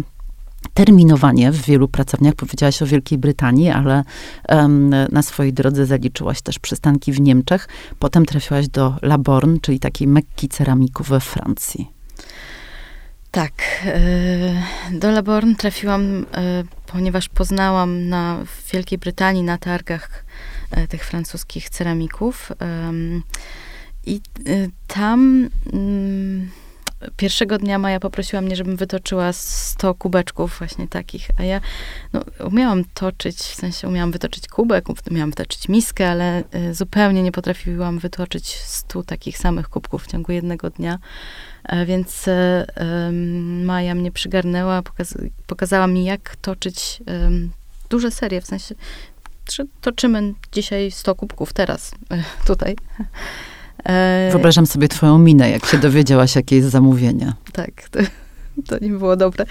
terminowanie 0.74 1.52
w 1.52 1.62
wielu 1.62 1.88
pracowniach. 1.88 2.34
Powiedziałaś 2.34 2.82
o 2.82 2.86
Wielkiej 2.86 3.18
Brytanii, 3.18 3.70
ale 3.70 4.04
um, 4.48 4.94
na 5.12 5.22
swojej 5.22 5.52
drodze 5.52 5.86
zaliczyłaś 5.86 6.42
też 6.42 6.58
przystanki 6.58 7.12
w 7.12 7.20
Niemczech. 7.20 7.68
Potem 7.98 8.26
trafiłaś 8.26 8.68
do 8.68 8.94
Laborn, 9.02 9.58
czyli 9.62 9.80
takiej 9.80 10.08
Mekki 10.08 10.48
ceramików 10.48 11.08
we 11.08 11.20
Francji. 11.20 11.93
Tak. 13.34 13.52
E, 13.86 13.98
do 14.92 15.10
Laborn 15.10 15.54
trafiłam, 15.54 16.26
e, 16.34 16.64
ponieważ 16.86 17.28
poznałam 17.28 18.08
na, 18.08 18.44
w 18.46 18.72
Wielkiej 18.72 18.98
Brytanii 18.98 19.42
na 19.42 19.58
targach 19.58 20.24
e, 20.70 20.86
tych 20.86 21.04
francuskich 21.04 21.70
ceramików. 21.70 22.52
I 24.06 24.20
tam 24.86 25.48
mm, 25.72 26.50
pierwszego 27.16 27.58
dnia 27.58 27.78
Maja 27.78 28.00
poprosiła 28.00 28.42
mnie, 28.42 28.56
żebym 28.56 28.76
wytoczyła 28.76 29.32
100 29.32 29.94
kubeczków 29.94 30.58
właśnie 30.58 30.88
takich, 30.88 31.30
a 31.38 31.44
ja 31.44 31.60
no, 32.12 32.20
umiałam 32.46 32.84
toczyć, 32.94 33.36
w 33.36 33.54
sensie 33.54 33.88
umiałam 33.88 34.12
wytoczyć 34.12 34.48
kubek, 34.48 34.84
umiałam 35.10 35.30
wytoczyć 35.30 35.68
miskę, 35.68 36.10
ale 36.10 36.44
zupełnie 36.72 37.22
nie 37.22 37.32
potrafiłam 37.32 37.98
wytoczyć 37.98 38.56
100 38.56 39.02
takich 39.02 39.38
samych 39.38 39.68
kubków 39.68 40.04
w 40.04 40.06
ciągu 40.06 40.32
jednego 40.32 40.70
dnia. 40.70 40.98
E, 41.64 41.86
więc 41.86 42.28
e, 42.28 42.66
Maja 43.64 43.94
mnie 43.94 44.12
przygarnęła, 44.12 44.82
pokaz 44.82 45.14
pokazała 45.46 45.86
mi, 45.86 46.04
jak 46.04 46.36
toczyć 46.36 47.02
duże 47.90 48.10
serie, 48.10 48.40
w 48.40 48.46
sensie 48.46 48.74
toczymy 49.80 50.34
dzisiaj 50.52 50.90
100 50.90 51.14
kubków 51.14 51.52
teraz, 51.52 51.92
e, 52.10 52.22
tutaj. 52.46 52.76
Wyobrażam 54.30 54.66
sobie 54.66 54.88
twoją 54.88 55.18
minę, 55.18 55.50
jak 55.50 55.66
się 55.66 55.78
dowiedziałaś, 55.78 56.36
jakie 56.36 56.56
jest 56.56 56.68
zamówienie. 56.68 57.32
Tak, 57.52 57.88
to, 57.88 58.00
to 58.66 58.78
nie 58.84 58.90
było 58.90 59.16
dobre. 59.16 59.46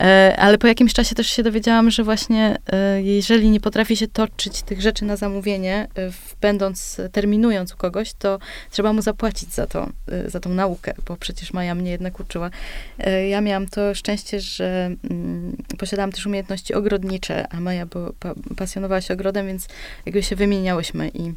E, 0.00 0.36
ale 0.38 0.58
po 0.58 0.66
jakimś 0.66 0.92
czasie 0.92 1.14
też 1.14 1.26
się 1.26 1.42
dowiedziałam, 1.42 1.90
że 1.90 2.04
właśnie 2.04 2.58
e, 2.72 3.02
jeżeli 3.02 3.50
nie 3.50 3.60
potrafi 3.60 3.96
się 3.96 4.08
toczyć 4.08 4.62
tych 4.62 4.80
rzeczy 4.80 5.04
na 5.04 5.16
zamówienie, 5.16 5.88
e, 5.98 6.10
będąc, 6.40 7.00
terminując 7.12 7.74
u 7.74 7.76
kogoś, 7.76 8.12
to 8.14 8.38
trzeba 8.70 8.92
mu 8.92 9.02
zapłacić 9.02 9.54
za 9.54 9.66
to, 9.66 9.88
za 10.26 10.40
tą 10.40 10.50
naukę, 10.50 10.94
bo 11.06 11.16
przecież 11.16 11.52
Maja 11.52 11.74
mnie 11.74 11.90
jednak 11.90 12.20
uczyła. 12.20 12.50
Ja 13.28 13.40
miałam 13.40 13.68
to 13.68 13.94
szczęście, 13.94 14.40
że 14.40 14.90
mm, 15.10 15.56
posiadałam 15.78 16.12
też 16.12 16.26
umiejętności 16.26 16.74
ogrodnicze, 16.74 17.48
a 17.48 17.60
Maja 17.60 17.86
bo, 17.86 18.12
pasjonowała 18.56 19.00
się 19.00 19.14
ogrodem, 19.14 19.46
więc 19.46 19.68
jakby 20.06 20.22
się 20.22 20.36
wymieniałyśmy 20.36 21.08
i 21.08 21.32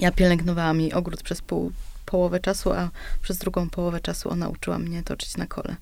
ja 0.00 0.12
pielęgnowałam 0.12 0.80
jej 0.80 0.92
ogród 0.92 1.22
przez 1.22 1.42
pół 1.42 1.72
połowę 2.12 2.40
czasu, 2.40 2.72
a 2.72 2.90
przez 3.22 3.38
drugą 3.38 3.70
połowę 3.70 4.00
czasu 4.00 4.30
ona 4.30 4.48
uczyła 4.48 4.78
mnie 4.78 5.02
toczyć 5.02 5.36
na 5.36 5.46
kole. 5.46 5.76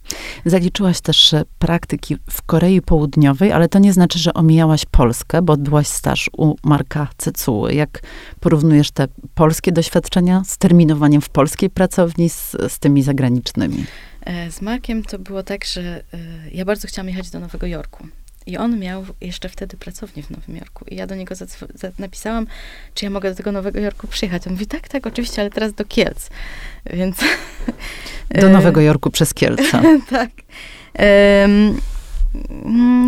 Zaliczyłaś 0.46 1.00
też 1.00 1.34
e, 1.34 1.44
praktyki 1.58 2.16
w 2.30 2.42
Korei 2.42 2.80
Południowej, 2.80 3.52
ale 3.52 3.68
to 3.68 3.78
nie 3.78 3.92
znaczy, 3.92 4.18
że 4.18 4.34
omijałaś 4.34 4.84
Polskę, 4.90 5.42
bo 5.42 5.52
odbyłaś 5.52 5.86
staż 5.86 6.30
u 6.36 6.54
Marka 6.64 7.08
Cecuły. 7.18 7.74
Jak 7.74 8.02
porównujesz 8.40 8.90
te 8.90 9.08
polskie 9.34 9.72
doświadczenia 9.72 10.42
z 10.46 10.58
terminowaniem 10.58 11.20
w 11.20 11.28
polskiej 11.28 11.70
pracowni 11.70 12.28
z, 12.28 12.56
z 12.68 12.78
tymi 12.78 13.02
zagranicznymi? 13.02 13.84
E, 14.20 14.50
z 14.50 14.62
Markiem 14.62 15.02
to 15.02 15.18
było 15.18 15.42
tak, 15.42 15.64
że 15.64 15.80
e, 15.82 16.18
ja 16.52 16.64
bardzo 16.64 16.88
chciałam 16.88 17.08
jechać 17.08 17.30
do 17.30 17.40
Nowego 17.40 17.66
Jorku. 17.66 18.06
I 18.46 18.56
on 18.56 18.78
miał 18.78 19.04
jeszcze 19.20 19.48
wtedy 19.48 19.76
pracownię 19.76 20.22
w 20.22 20.30
Nowym 20.30 20.56
Jorku. 20.56 20.84
I 20.88 20.96
ja 20.96 21.06
do 21.06 21.14
niego 21.14 21.34
napisałam, 21.98 22.46
czy 22.94 23.04
ja 23.04 23.10
mogę 23.10 23.30
do 23.30 23.36
tego 23.36 23.52
Nowego 23.52 23.80
Jorku 23.80 24.06
przyjechać. 24.06 24.46
On 24.46 24.52
mówi, 24.52 24.66
tak, 24.66 24.88
tak, 24.88 25.06
oczywiście, 25.06 25.42
ale 25.42 25.50
teraz 25.50 25.72
do 25.72 25.84
Kielc. 25.84 26.30
Więc... 26.86 27.16
Do 28.30 28.48
Nowego 28.48 28.80
Jorku 28.80 29.10
przez 29.10 29.34
Kielce. 29.34 29.82
tak. 30.10 30.30
Um, 30.98 31.80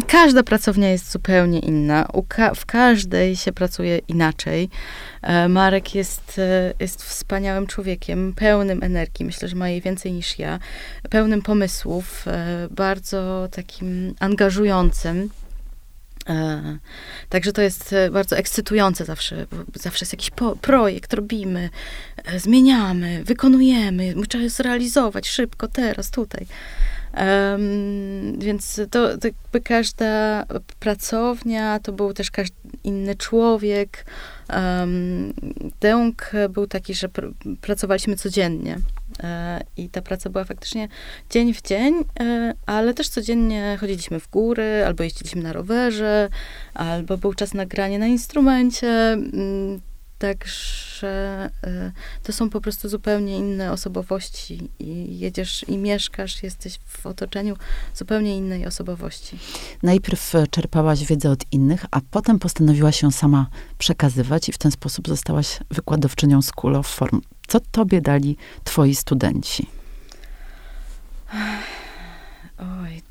każda 0.07 0.43
pracownia 0.43 0.91
jest 0.91 1.13
zupełnie 1.13 1.59
inna. 1.59 2.09
Ka 2.29 2.55
w 2.55 2.67
każdej 2.67 3.37
się 3.37 3.53
pracuje 3.53 3.99
inaczej. 3.99 4.69
E, 5.23 5.49
Marek 5.49 5.95
jest, 5.95 6.39
e, 6.39 6.75
jest 6.81 7.03
wspaniałym 7.03 7.67
człowiekiem, 7.67 8.33
pełnym 8.37 8.83
energii. 8.83 9.27
Myślę, 9.27 9.49
że 9.49 9.57
ma 9.57 9.69
jej 9.69 9.81
więcej 9.81 10.13
niż 10.13 10.39
ja. 10.39 10.59
Pełnym 11.11 11.43
pomysłów, 11.43 12.29
e, 12.29 12.69
bardzo 12.71 13.49
takim 13.51 14.15
angażującym. 14.21 15.31
Także 17.29 17.53
to 17.53 17.63
jest 17.63 17.95
bardzo 18.13 18.37
ekscytujące 18.37 19.05
zawsze. 19.05 19.47
Zawsze 19.75 20.05
jest 20.05 20.13
jakiś 20.13 20.31
projekt, 20.61 21.13
robimy, 21.15 21.71
zmieniamy, 22.37 23.25
wykonujemy, 23.25 24.15
trzeba 24.29 24.49
zrealizować 24.49 25.29
szybko, 25.29 25.69
teraz, 25.69 26.11
tutaj. 26.11 26.47
Um, 27.17 28.39
więc 28.39 28.81
to, 28.91 29.19
to 29.19 29.29
jakby 29.29 29.61
każda 29.61 30.45
pracownia, 30.81 31.79
to 31.79 31.93
był 31.93 32.13
też 32.13 32.31
każdy 32.31 32.57
inny 32.85 33.15
człowiek. 33.15 34.05
Um, 34.55 35.33
był 36.51 36.67
taki, 36.67 36.95
że 36.95 37.09
pr 37.09 37.33
pracowaliśmy 37.61 38.17
codziennie. 38.17 38.79
E, 39.23 39.61
I 39.77 39.89
ta 39.89 40.03
praca 40.03 40.31
była 40.31 40.45
faktycznie 40.45 40.89
dzień 41.31 41.55
w 41.55 41.63
dzień, 41.63 41.95
e, 42.21 42.55
ale 42.67 42.95
też 42.95 43.09
codziennie 43.09 43.77
chodziliśmy 43.81 44.21
w 44.21 44.31
góry, 44.31 44.85
albo 44.87 45.05
jeździliśmy 45.05 45.43
na 45.43 45.53
rowerze, 45.53 46.29
albo 46.75 47.17
był 47.17 47.35
czas 47.35 47.55
na 47.55 47.67
granie 47.67 47.99
na 47.99 48.07
instrumencie. 48.07 49.19
Także 50.23 51.51
y, 51.67 51.93
to 52.23 52.33
są 52.33 52.51
po 52.51 52.61
prostu 52.61 52.89
zupełnie 52.89 53.39
inne 53.39 53.73
osobowości 53.73 54.69
i 54.79 55.19
jedziesz 55.19 55.65
i 55.69 55.79
mieszkasz, 55.79 56.43
jesteś 56.43 56.79
w 56.87 57.07
otoczeniu 57.07 57.57
zupełnie 57.95 58.37
innej 58.37 58.67
osobowości. 58.67 59.39
Najpierw 59.83 60.35
e, 60.35 60.47
czerpałaś 60.47 61.05
wiedzę 61.05 61.31
od 61.31 61.53
innych, 61.53 61.85
a 61.91 62.01
potem 62.11 62.39
postanowiłaś 62.39 63.03
ją 63.03 63.11
sama 63.11 63.47
przekazywać 63.79 64.49
i 64.49 64.53
w 64.53 64.59
ten 64.59 64.73
sposób 64.73 65.09
zostałaś 65.09 65.59
wykładowczynią 65.71 66.43
School 66.43 66.77
of 66.77 66.87
Form. 66.87 67.21
Co 67.47 67.61
tobie 67.61 68.01
dali 68.01 68.37
twoi 68.65 68.95
studenci? 68.95 69.67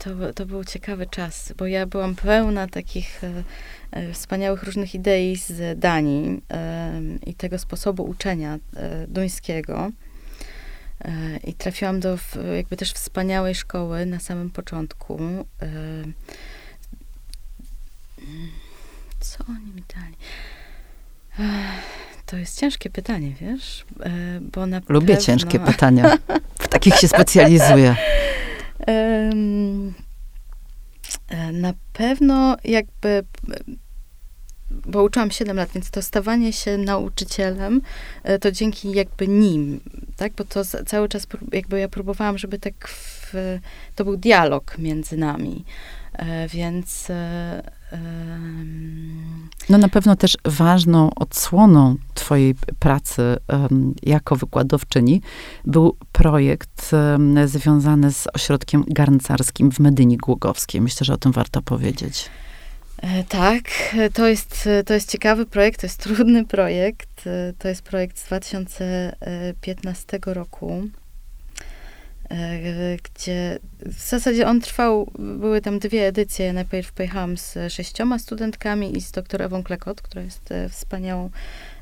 To, 0.04 0.34
to 0.34 0.46
był 0.46 0.64
ciekawy 0.64 1.06
czas, 1.06 1.54
bo 1.58 1.68
ja 1.68 1.86
byłam 1.86 2.16
pełna 2.16 2.68
takich 2.68 3.24
e, 3.24 3.44
e, 3.92 4.14
wspaniałych 4.14 4.64
różnych 4.64 4.96
idei 4.96 5.36
z 5.36 5.80
Danii 5.80 6.42
e, 6.52 7.02
i 7.26 7.34
tego 7.34 7.60
sposobu 7.60 8.04
uczenia 8.04 8.60
e, 8.76 9.08
duńskiego. 9.08 9.92
E, 11.02 11.38
I 11.38 11.54
trafiłam 11.54 12.00
do 12.00 12.18
w, 12.18 12.38
jakby 12.56 12.78
też 12.78 12.94
wspaniałej 12.94 13.56
szkoły 13.56 14.06
na 14.06 14.20
samym 14.20 14.50
początku. 14.50 15.20
E, 15.62 15.68
co 19.20 19.44
oni 19.50 19.74
mi 19.76 19.84
dali? 19.96 20.16
To 22.26 22.38
jest 22.38 22.60
ciężkie 22.60 22.90
pytanie, 22.90 23.36
wiesz? 23.42 23.86
Bo 24.42 24.66
na 24.66 24.82
Lubię 24.90 25.08
pewno... 25.08 25.22
ciężkie 25.22 25.60
pytania. 25.60 26.18
W 26.60 26.68
takich 26.68 26.96
się 26.96 27.08
specjalizuję. 27.08 27.96
Na 31.54 31.74
pewno 31.94 32.58
jakby, 32.64 33.24
bo 34.86 35.04
uczyłam 35.04 35.32
7 35.32 35.58
lat, 35.58 35.70
więc 35.76 35.92
to 35.92 36.02
stawanie 36.02 36.54
się 36.54 36.78
nauczycielem, 36.78 37.82
e, 38.24 38.40
to 38.40 38.52
dzięki 38.52 38.92
jakby 38.92 39.28
nim, 39.28 39.80
tak? 40.16 40.34
Bo 40.34 40.44
to 40.44 40.62
cały 40.86 41.10
czas 41.10 41.28
jakby 41.54 41.80
ja 41.80 41.88
próbowałam, 41.88 42.38
żeby 42.38 42.60
tak 42.60 42.88
w, 42.88 43.34
to 43.96 44.04
był 44.04 44.18
dialog 44.18 44.78
między 44.78 45.18
nami. 45.18 45.66
E, 46.14 46.48
więc 46.48 47.10
e, 47.10 47.72
no 49.70 49.78
na 49.78 49.90
pewno 49.90 50.16
też 50.16 50.38
ważną 50.46 51.10
odsłoną 51.16 51.96
twojej 52.14 52.56
pracy 52.80 53.38
jako 54.04 54.36
wykładowczyni 54.36 55.22
był 55.66 55.98
projekt 56.12 56.92
związany 57.46 58.12
z 58.12 58.28
ośrodkiem 58.34 58.84
garncarskim 58.88 59.72
w 59.72 59.80
Medyni 59.80 60.18
Głogowskiej. 60.18 60.82
Myślę, 60.82 61.06
że 61.06 61.14
o 61.14 61.18
tym 61.18 61.32
warto 61.32 61.62
powiedzieć. 61.62 62.30
E, 63.02 63.24
tak, 63.24 63.64
to 64.14 64.28
jest, 64.28 64.70
to 64.86 64.94
jest 64.94 65.12
ciekawy 65.12 65.46
projekt, 65.46 65.82
to 65.82 65.86
jest 65.88 66.00
trudny 66.00 66.46
projekt. 66.46 67.28
E, 67.28 67.54
to 67.60 67.68
jest 67.68 67.82
projekt 67.82 68.20
z 68.20 68.26
2015 68.26 70.20
roku. 70.26 70.90
E, 72.32 72.98
gdzie 72.98 73.60
w 73.86 74.00
zasadzie 74.10 74.48
on 74.48 74.62
trwał, 74.62 75.12
były 75.20 75.62
tam 75.62 75.80
dwie 75.80 76.08
edycje. 76.08 76.54
Najpierw 76.54 76.92
pojechałam 76.92 77.38
z 77.38 77.58
sześcioma 77.70 78.20
studentkami 78.20 78.98
i 78.98 79.02
z 79.02 79.12
doktor 79.12 79.42
Ewą 79.42 79.64
Klekot, 79.64 80.02
która 80.02 80.22
jest 80.22 80.52
e, 80.52 80.70
wspaniałą 80.70 81.30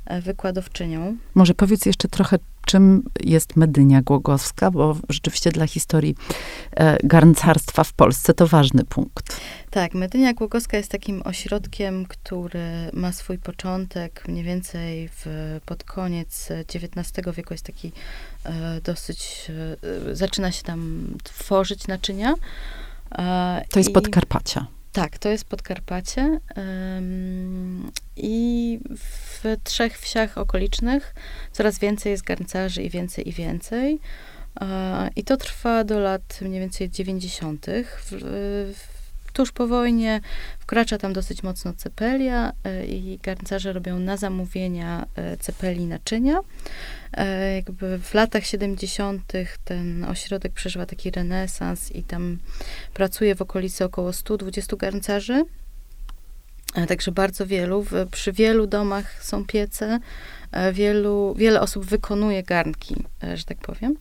e, 0.06 0.22
wykładowczynią. 0.22 1.18
Może 1.36 1.54
powiedz 1.54 1.86
jeszcze 1.86 2.08
trochę, 2.08 2.38
czym 2.70 3.04
jest 3.24 3.56
Medynia 3.56 4.02
Głogowska, 4.02 4.72
bo 4.72 4.98
rzeczywiście 5.10 5.52
dla 5.52 5.68
historii 5.68 6.16
e, 6.72 6.98
garncarstwa 7.04 7.84
w 7.84 7.94
Polsce 7.94 8.34
to 8.34 8.48
ważny 8.48 8.84
punkt. 8.84 9.40
Tak, 9.70 9.94
Medynia 9.94 10.34
Głogowska 10.34 10.78
jest 10.78 10.92
takim 10.92 11.22
ośrodkiem, 11.26 12.06
który 12.06 12.92
ma 12.94 13.12
swój 13.12 13.38
początek 13.38 14.28
mniej 14.28 14.44
więcej 14.44 15.10
w, 15.12 15.26
pod 15.66 15.84
koniec 15.84 16.50
XIX 16.76 17.36
wieku. 17.36 17.54
Jest 17.54 17.66
taki 17.66 17.92
e, 18.46 18.82
dosyć, 18.82 19.52
e, 20.10 20.16
zaczyna 20.16 20.52
się 20.52 20.64
tam 20.64 21.08
tworzyć 21.24 21.88
naczynia. 21.88 22.34
E, 23.12 23.66
to 23.70 23.80
jest 23.80 23.90
I, 23.90 23.94
Podkarpacia. 23.94 24.79
Tak, 25.00 25.18
to 25.18 25.30
jest 25.30 25.46
Podkarpacie. 25.46 26.40
Um, 26.58 27.92
I 28.16 28.80
w 28.98 29.58
trzech 29.64 30.00
wsiach 30.00 30.38
okolicznych 30.38 31.16
coraz 31.52 31.80
więcej 31.80 32.12
jest 32.12 32.24
garncarzy 32.24 32.84
i 32.84 32.90
więcej 32.90 33.30
i 33.30 33.32
więcej. 33.32 34.00
I 35.16 35.24
to 35.24 35.38
trwa 35.38 35.84
do 35.84 36.00
lat 36.00 36.40
mniej 36.42 36.60
więcej 36.60 36.90
90. 36.90 37.66
W, 37.66 38.12
w, 38.76 38.99
tuż 39.40 39.52
po 39.52 39.68
wojnie 39.68 40.22
wkracza 40.60 40.98
tam 40.98 41.14
dosyć 41.14 41.44
mocno 41.44 41.74
cepelia 41.74 42.52
y, 42.82 42.86
i 42.86 43.20
garncarze 43.24 43.74
robią 43.74 44.00
na 44.00 44.18
zamówienia 44.18 45.06
y, 45.34 45.38
cepeli 45.38 45.86
naczynia. 45.86 46.40
E, 47.14 47.56
jakby 47.56 48.00
w 48.00 48.14
latach 48.14 48.46
70. 48.46 49.34
ten 49.66 50.06
ośrodek 50.06 50.54
przeżywa 50.54 50.86
taki 50.86 51.12
renesans 51.12 51.92
i 51.92 52.04
tam 52.04 52.38
pracuje 52.94 53.36
w 53.36 53.42
okolicy 53.42 53.86
około 53.86 54.14
120 54.14 54.76
garncarzy. 54.76 55.46
E, 56.76 56.88
także 56.88 57.12
bardzo 57.12 57.46
wielu. 57.46 57.84
W, 57.84 58.08
przy 58.12 58.34
wielu 58.34 58.68
domach 58.68 59.24
są 59.24 59.46
piece. 59.46 60.00
E, 60.52 60.74
wielu, 60.74 61.36
wiele 61.38 61.62
osób 61.62 61.86
wykonuje 61.86 62.44
garnki, 62.44 62.96
że 63.34 63.44
tak 63.44 63.58
powiem. 63.58 63.96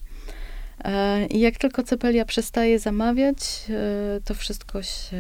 I 1.31 1.41
jak 1.41 1.59
tylko 1.59 1.83
cepelia 1.83 2.25
przestaje 2.25 2.79
zamawiać, 2.79 3.37
to 4.25 4.35
wszystko 4.35 4.83
się 4.83 5.19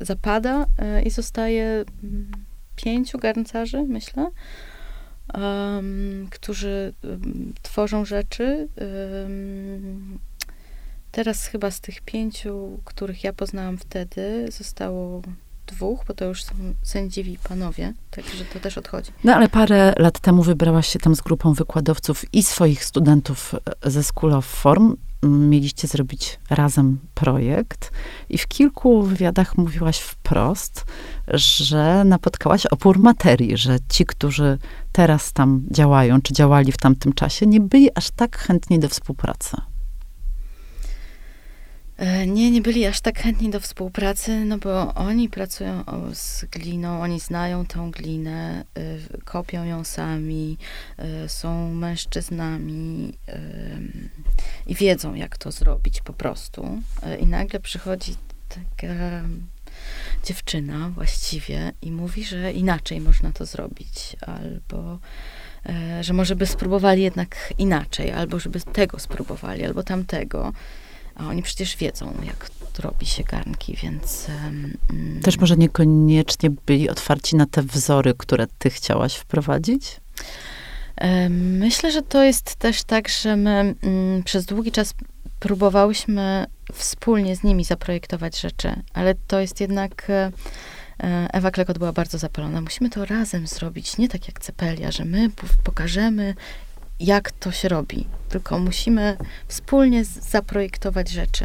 zapada 0.00 0.66
i 1.04 1.10
zostaje 1.10 1.84
mm, 2.04 2.32
pięciu 2.76 3.18
garncarzy, 3.18 3.82
myślę 3.82 4.30
którzy 6.30 6.94
tworzą 7.62 8.04
rzeczy. 8.04 8.68
Teraz 11.12 11.46
chyba 11.46 11.70
z 11.70 11.80
tych 11.80 12.00
pięciu, 12.00 12.80
których 12.84 13.24
ja 13.24 13.32
poznałam 13.32 13.78
wtedy, 13.78 14.46
zostało 14.52 15.22
dwóch, 15.72 16.04
bo 16.08 16.14
to 16.14 16.24
już 16.24 16.44
są 16.44 16.54
sędziwi 16.82 17.38
panowie, 17.48 17.94
także 18.10 18.44
to 18.52 18.60
też 18.60 18.78
odchodzi. 18.78 19.10
No 19.24 19.34
ale 19.34 19.48
parę 19.48 19.92
lat 19.98 20.20
temu 20.20 20.42
wybrałaś 20.42 20.88
się 20.88 20.98
tam 20.98 21.14
z 21.14 21.20
grupą 21.20 21.52
wykładowców 21.52 22.34
i 22.34 22.42
swoich 22.42 22.84
studentów 22.84 23.54
e, 23.84 23.90
ze 23.90 24.02
School 24.02 24.32
of 24.32 24.46
Form 24.46 24.96
mieliście 25.22 25.88
zrobić 25.88 26.38
razem 26.50 26.98
projekt 27.14 27.92
i 28.28 28.38
w 28.38 28.48
kilku 28.48 29.02
wywiadach 29.02 29.58
mówiłaś 29.58 29.98
wprost, 29.98 30.84
że 31.28 32.04
napotkałaś 32.04 32.66
opór 32.66 32.98
materii, 32.98 33.56
że 33.56 33.78
ci, 33.88 34.06
którzy 34.06 34.58
teraz 34.92 35.32
tam 35.32 35.62
działają, 35.70 36.22
czy 36.22 36.34
działali 36.34 36.72
w 36.72 36.76
tamtym 36.76 37.12
czasie, 37.12 37.46
nie 37.46 37.60
byli 37.60 37.90
aż 37.94 38.10
tak 38.10 38.38
chętni 38.38 38.78
do 38.78 38.88
współpracy. 38.88 39.56
E, 41.98 42.26
nie, 42.26 42.50
nie 42.50 42.62
byli 42.62 42.86
aż 42.86 43.00
tak 43.00 43.18
chętni 43.18 43.50
do 43.50 43.60
współpracy, 43.60 44.44
no 44.44 44.58
bo 44.58 44.94
oni 44.94 45.28
pracują 45.28 45.84
z 46.14 46.44
gliną, 46.44 47.00
oni 47.00 47.20
znają 47.20 47.66
tą 47.66 47.90
glinę, 47.90 48.64
y, 48.78 49.22
kopią 49.24 49.64
ją 49.64 49.84
sami, 49.84 50.58
y, 51.24 51.28
są 51.28 51.74
mężczyznami 51.74 53.14
y, 53.28 53.32
i 54.66 54.74
wiedzą, 54.74 55.14
jak 55.14 55.38
to 55.38 55.50
zrobić 55.50 56.00
po 56.00 56.12
prostu. 56.12 56.82
I 57.20 57.26
nagle 57.26 57.60
przychodzi 57.60 58.14
taka 58.48 59.22
dziewczyna 60.24 60.90
właściwie 60.90 61.72
i 61.82 61.92
mówi, 61.92 62.24
że 62.24 62.52
inaczej 62.52 63.00
można 63.00 63.32
to 63.32 63.46
zrobić, 63.46 64.16
albo 64.20 64.98
że 66.00 66.12
może 66.12 66.36
by 66.36 66.46
spróbowali 66.46 67.02
jednak 67.02 67.54
inaczej, 67.58 68.10
albo 68.10 68.38
żeby 68.38 68.60
tego 68.60 68.98
spróbowali, 68.98 69.64
albo 69.64 69.82
tamtego. 69.82 70.52
A 71.18 71.26
oni 71.26 71.42
przecież 71.42 71.76
wiedzą, 71.76 72.14
jak 72.26 72.50
robi 72.78 73.06
się 73.06 73.24
garnki, 73.24 73.76
więc. 73.82 74.26
Um, 74.44 74.78
Też 75.22 75.38
może 75.38 75.56
niekoniecznie 75.56 76.50
byli 76.50 76.88
otwarci 76.88 77.36
na 77.36 77.46
te 77.46 77.62
wzory, 77.62 78.14
które 78.18 78.46
ty 78.58 78.70
chciałaś 78.70 79.14
wprowadzić? 79.14 80.00
Myślę, 81.30 81.92
że 81.92 82.02
to 82.02 82.22
jest 82.22 82.56
też 82.56 82.84
tak, 82.84 83.08
że 83.08 83.36
my 83.36 83.74
mm, 83.82 84.22
przez 84.22 84.44
długi 84.44 84.72
czas 84.72 84.94
próbowałyśmy 85.38 86.46
wspólnie 86.72 87.36
z 87.36 87.42
nimi 87.42 87.64
zaprojektować 87.64 88.40
rzeczy, 88.40 88.82
ale 88.94 89.14
to 89.26 89.40
jest 89.40 89.60
jednak. 89.60 90.10
E, 90.10 90.32
Ewa 91.32 91.50
Klekot 91.50 91.78
była 91.78 91.92
bardzo 91.92 92.18
zapalona. 92.18 92.60
Musimy 92.60 92.90
to 92.90 93.04
razem 93.04 93.46
zrobić, 93.46 93.98
nie 93.98 94.08
tak 94.08 94.28
jak 94.28 94.40
Cepelia, 94.40 94.90
że 94.90 95.04
my 95.04 95.30
pokażemy 95.64 96.34
jak 97.00 97.32
to 97.32 97.52
się 97.52 97.68
robi, 97.68 98.06
tylko 98.28 98.58
musimy 98.58 99.16
wspólnie 99.48 100.04
zaprojektować 100.04 101.10
rzeczy. 101.10 101.44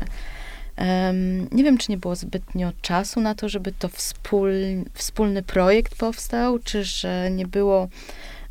Um, 0.78 1.50
nie 1.52 1.63
wiem, 1.63 1.78
czy 1.78 1.92
nie 1.92 1.98
było 1.98 2.16
zbytnio 2.16 2.72
czasu 2.82 3.22
na 3.22 3.36
to, 3.36 3.50
żeby 3.50 3.72
to 3.72 3.89
wspól, 3.89 4.52
wspólny 4.94 5.44
projekt 5.44 5.96
powstał, 5.96 6.60
czy 6.60 6.84
że 6.84 7.32
nie 7.32 7.48
było 7.48 7.89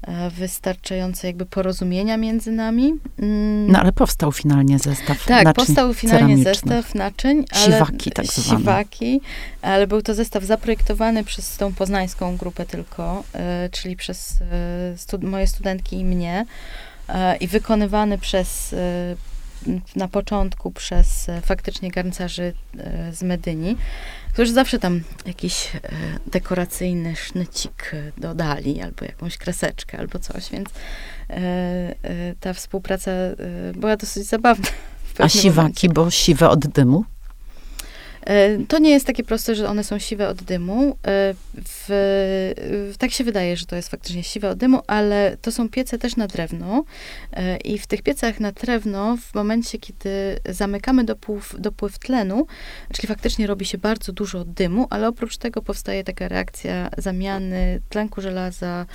E, 0.03 0.31
wystarczające 0.31 1.27
jakby 1.27 1.47
porozumienia 1.47 2.17
między 2.17 2.53
nami. 2.53 2.95
Mm. 3.19 3.73
No 3.73 3.79
ale 3.79 3.93
powstał 3.93 4.33
finalnie 4.33 4.79
zestaw 4.79 5.27
Tak, 5.27 5.45
naczyń 5.45 5.67
powstał 5.67 5.95
finalnie 5.95 6.38
zestaw 6.38 6.95
naczyń. 6.95 7.45
Ale, 7.51 7.65
siwaki 7.65 8.11
tak 8.11 8.27
zwane. 8.27 8.59
Siwaki, 8.59 9.21
ale 9.62 9.87
był 9.87 10.03
to 10.03 10.15
zestaw 10.15 10.45
zaprojektowany 10.45 11.25
przez 11.25 11.57
tą 11.57 11.75
poznańską 11.75 12.37
grupę 12.37 12.67
tylko, 12.67 13.25
y, 13.67 13.71
czyli 13.71 13.97
przez 13.97 14.41
y, 14.95 14.99
stud 14.99 15.25
moje 15.25 15.47
studentki 15.47 15.97
i 15.97 16.05
mnie 16.05 16.47
i 17.40 17.48
wykonywany 17.48 18.18
przez 18.18 18.75
na 19.96 20.09
początku 20.09 20.70
przez 20.70 21.27
faktycznie 21.42 21.90
garncarzy 21.90 22.53
z 23.12 23.22
Medyni 23.22 23.77
którzy 24.33 24.53
zawsze 24.53 24.79
tam 24.79 25.01
jakiś 25.27 25.70
e, 25.75 25.79
dekoracyjny 26.27 27.16
sznycik 27.16 27.90
e, 27.94 28.20
dodali, 28.20 28.81
albo 28.81 29.05
jakąś 29.05 29.38
kreseczkę, 29.38 29.98
albo 29.98 30.18
coś, 30.18 30.51
więc 30.51 30.68
e, 31.31 31.35
e, 31.35 31.94
ta 32.40 32.55
współpraca 32.55 33.11
e, 33.11 33.37
była 33.77 33.96
dosyć 33.96 34.27
zabawna. 34.27 34.68
A 35.18 35.29
siwaki, 35.29 35.59
momencie. 35.59 35.88
bo 35.88 36.11
siwe 36.11 36.48
od 36.48 36.66
dymu? 36.66 37.05
E, 38.27 38.59
to 38.69 38.79
nie 38.79 38.91
jest 38.91 39.07
takie 39.07 39.25
proste, 39.25 39.55
że 39.55 39.69
one 39.69 39.85
są 39.85 39.99
siwe 39.99 40.29
od 40.29 40.43
dymu. 40.43 40.91
E, 40.91 41.35
w, 41.55 42.95
tak 42.99 43.11
się 43.11 43.25
wydaje, 43.25 43.57
że 43.57 43.67
to 43.67 43.77
jest 43.77 43.89
faktycznie 43.89 44.23
siwe 44.23 44.51
od 44.51 44.59
dymu, 44.59 44.81
ale 44.87 45.37
to 45.43 45.53
są 45.53 45.69
piece 45.69 45.99
też 45.99 46.17
na 46.17 46.27
drewno. 46.27 46.85
E, 47.33 47.57
I 47.57 47.79
w 47.79 47.87
tych 47.87 48.03
piecach 48.03 48.41
na 48.41 48.53
drewno, 48.53 49.17
w 49.17 49.35
momencie, 49.35 49.79
kiedy 49.79 50.39
zamykamy 50.49 51.05
dopływ, 51.05 51.55
dopływ 51.59 51.99
tlenu, 51.99 52.47
czyli 52.93 53.09
faktycznie 53.09 53.47
robi 53.47 53.65
się 53.65 53.79
bardzo 53.79 54.13
dużo 54.13 54.45
dymu, 54.45 54.87
ale 54.91 55.09
oprócz 55.09 55.37
tego 55.37 55.63
powstaje 55.63 56.05
taka 56.05 56.29
reakcja 56.29 56.91
zamiany 56.99 57.81
tlenku 57.89 58.21
żelaza 58.21 58.87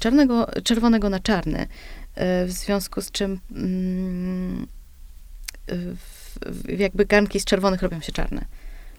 czarnego, 0.00 0.46
czerwonego 0.64 1.10
na 1.10 1.20
czarny. 1.20 1.66
W 2.46 2.50
związku 2.50 3.00
z 3.00 3.10
czym 3.10 3.40
mm, 3.50 4.66
jakby 6.78 7.04
garnki 7.06 7.40
z 7.40 7.44
czerwonych 7.44 7.82
robią 7.82 8.00
się 8.00 8.12
czarne. 8.12 8.44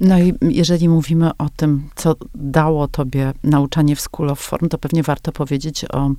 No 0.00 0.18
i 0.18 0.34
jeżeli 0.42 0.88
mówimy 0.88 1.30
o 1.38 1.48
tym, 1.56 1.90
co 1.94 2.16
dało 2.34 2.88
tobie 2.88 3.32
nauczanie 3.44 3.96
w 3.96 4.00
School 4.00 4.30
of 4.30 4.40
Form, 4.40 4.68
to 4.68 4.78
pewnie 4.78 5.02
warto 5.02 5.32
powiedzieć 5.32 5.84
o 5.84 6.10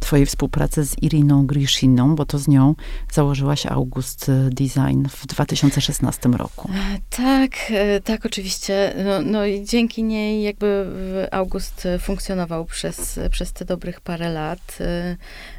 twojej 0.00 0.26
współpracy 0.26 0.84
z 0.84 1.02
Iriną 1.02 1.46
Grishiną, 1.46 2.16
bo 2.16 2.26
to 2.26 2.38
z 2.38 2.48
nią 2.48 2.74
założyłaś 3.12 3.66
August 3.66 4.30
Design 4.50 5.06
w 5.08 5.26
2016 5.26 6.28
roku. 6.28 6.70
E, 6.74 6.98
tak, 7.10 7.50
e, 7.70 8.00
tak, 8.00 8.26
oczywiście. 8.26 8.94
No, 9.04 9.22
no 9.22 9.46
i 9.46 9.64
dzięki 9.64 10.04
niej 10.04 10.42
jakby 10.42 10.86
August 11.30 11.88
funkcjonował 12.00 12.64
przez, 12.64 13.20
przez 13.30 13.52
te 13.52 13.64
dobrych 13.64 14.00
parę 14.00 14.32
lat. 14.32 14.78
E, 14.80 15.16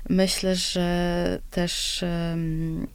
myślę, 0.09 0.55
że 0.55 1.39
też 1.51 2.03
um, 2.29 2.87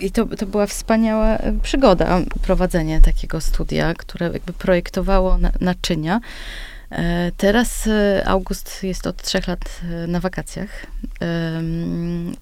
i 0.00 0.10
to, 0.10 0.26
to 0.26 0.46
była 0.46 0.66
wspaniała 0.66 1.38
przygoda, 1.62 2.20
prowadzenie 2.42 3.00
takiego 3.12 3.40
studia, 3.40 3.94
które 3.94 4.30
jakby 4.32 4.52
projektowało 4.52 5.38
na, 5.38 5.50
naczynia. 5.60 6.20
E, 6.92 7.32
teraz 7.36 7.86
e, 7.86 8.22
August 8.26 8.82
jest 8.82 9.06
od 9.06 9.22
trzech 9.22 9.48
lat 9.48 9.80
e, 9.82 10.06
na 10.06 10.20
wakacjach. 10.20 10.86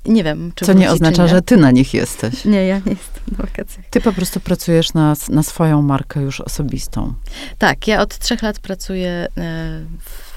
Nie 0.06 0.24
wiem, 0.24 0.52
czy 0.54 0.64
Co 0.64 0.72
nie 0.72 0.90
oznacza, 0.90 1.22
nie. 1.22 1.28
że 1.28 1.42
ty 1.42 1.56
na 1.56 1.70
nich 1.70 1.94
jesteś. 1.94 2.44
Nie, 2.44 2.66
ja 2.66 2.76
nie 2.86 2.92
jestem 2.92 3.22
na 3.30 3.36
wakacjach. 3.36 3.86
Ty 3.90 4.00
po 4.00 4.12
prostu 4.12 4.40
pracujesz 4.40 4.94
na, 4.94 5.14
na 5.28 5.42
swoją 5.42 5.82
markę 5.82 6.20
już 6.20 6.40
osobistą. 6.40 7.14
Tak, 7.58 7.88
ja 7.88 8.00
od 8.00 8.18
trzech 8.18 8.42
lat 8.42 8.58
pracuję 8.58 9.28
w 10.00 10.30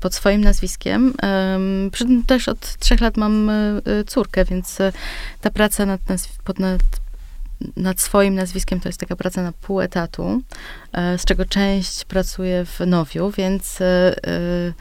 pod 0.00 0.14
swoim 0.14 0.40
nazwiskiem. 0.40 1.14
Przy 1.92 2.04
tym 2.04 2.22
też 2.22 2.48
od 2.48 2.78
trzech 2.78 3.00
lat 3.00 3.16
mam 3.16 3.50
córkę, 4.06 4.44
więc 4.44 4.78
ta 5.40 5.50
praca 5.50 5.86
nad, 5.86 6.00
pod, 6.44 6.58
nad 6.58 6.80
nad 7.76 8.00
swoim 8.00 8.34
nazwiskiem 8.34 8.80
to 8.80 8.88
jest 8.88 9.00
taka 9.00 9.16
praca 9.16 9.42
na 9.42 9.52
pół 9.52 9.80
etatu, 9.80 10.42
e, 10.92 11.18
z 11.18 11.24
czego 11.24 11.44
część 11.44 12.04
pracuje 12.04 12.64
w 12.64 12.80
Nowiu, 12.86 13.30
więc... 13.30 13.80
E, 13.80 13.84
e, 14.26 14.72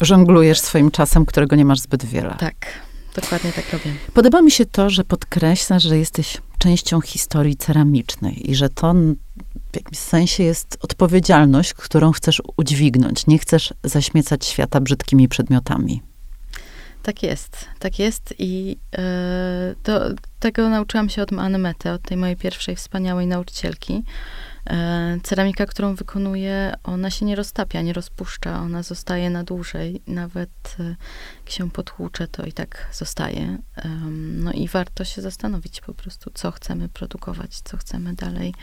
Żonglujesz 0.00 0.60
swoim 0.60 0.90
czasem, 0.90 1.26
którego 1.26 1.56
nie 1.56 1.64
masz 1.64 1.80
zbyt 1.80 2.04
wiele. 2.04 2.36
Tak, 2.38 2.54
dokładnie 3.14 3.52
tak 3.52 3.72
robię. 3.72 3.94
Podoba 4.14 4.42
mi 4.42 4.50
się 4.50 4.66
to, 4.66 4.90
że 4.90 5.04
podkreślasz, 5.04 5.82
że 5.82 5.98
jesteś 5.98 6.38
częścią 6.58 7.00
historii 7.00 7.56
ceramicznej 7.56 8.50
i 8.50 8.54
że 8.54 8.68
to 8.68 8.94
w 9.72 9.76
jakimś 9.76 9.98
sensie 9.98 10.42
jest 10.42 10.78
odpowiedzialność, 10.80 11.74
którą 11.74 12.12
chcesz 12.12 12.42
udźwignąć. 12.56 13.26
Nie 13.26 13.38
chcesz 13.38 13.74
zaśmiecać 13.84 14.46
świata 14.46 14.80
brzydkimi 14.80 15.28
przedmiotami. 15.28 16.02
Tak 17.02 17.22
jest, 17.22 17.68
tak 17.78 17.98
jest 17.98 18.34
i 18.38 18.76
e, 18.98 19.74
to, 19.82 20.00
tego 20.40 20.68
nauczyłam 20.68 21.08
się 21.08 21.22
od 21.22 21.32
Anny 21.32 21.74
od 21.94 22.02
tej 22.02 22.16
mojej 22.16 22.36
pierwszej 22.36 22.76
wspaniałej 22.76 23.26
nauczycielki. 23.26 24.02
E, 24.70 25.18
ceramika, 25.22 25.66
którą 25.66 25.94
wykonuję, 25.94 26.74
ona 26.84 27.10
się 27.10 27.26
nie 27.26 27.36
roztapia, 27.36 27.82
nie 27.82 27.92
rozpuszcza, 27.92 28.60
ona 28.60 28.82
zostaje 28.82 29.30
na 29.30 29.44
dłużej. 29.44 30.02
Nawet 30.06 30.76
e, 30.80 30.96
jak 31.40 31.50
się 31.50 31.70
potłucze, 31.70 32.28
to 32.28 32.46
i 32.46 32.52
tak 32.52 32.86
zostaje. 32.92 33.58
no 34.12 34.52
i 34.52 34.68
warto 34.68 35.04
się 35.04 35.22
zastanowić 35.22 35.80
po 35.80 35.94
prostu, 35.94 36.30
co 36.34 36.50
chcemy 36.50 36.88
produkować, 36.88 37.60
co 37.64 37.76
chcemy 37.76 38.14
dalej 38.14 38.54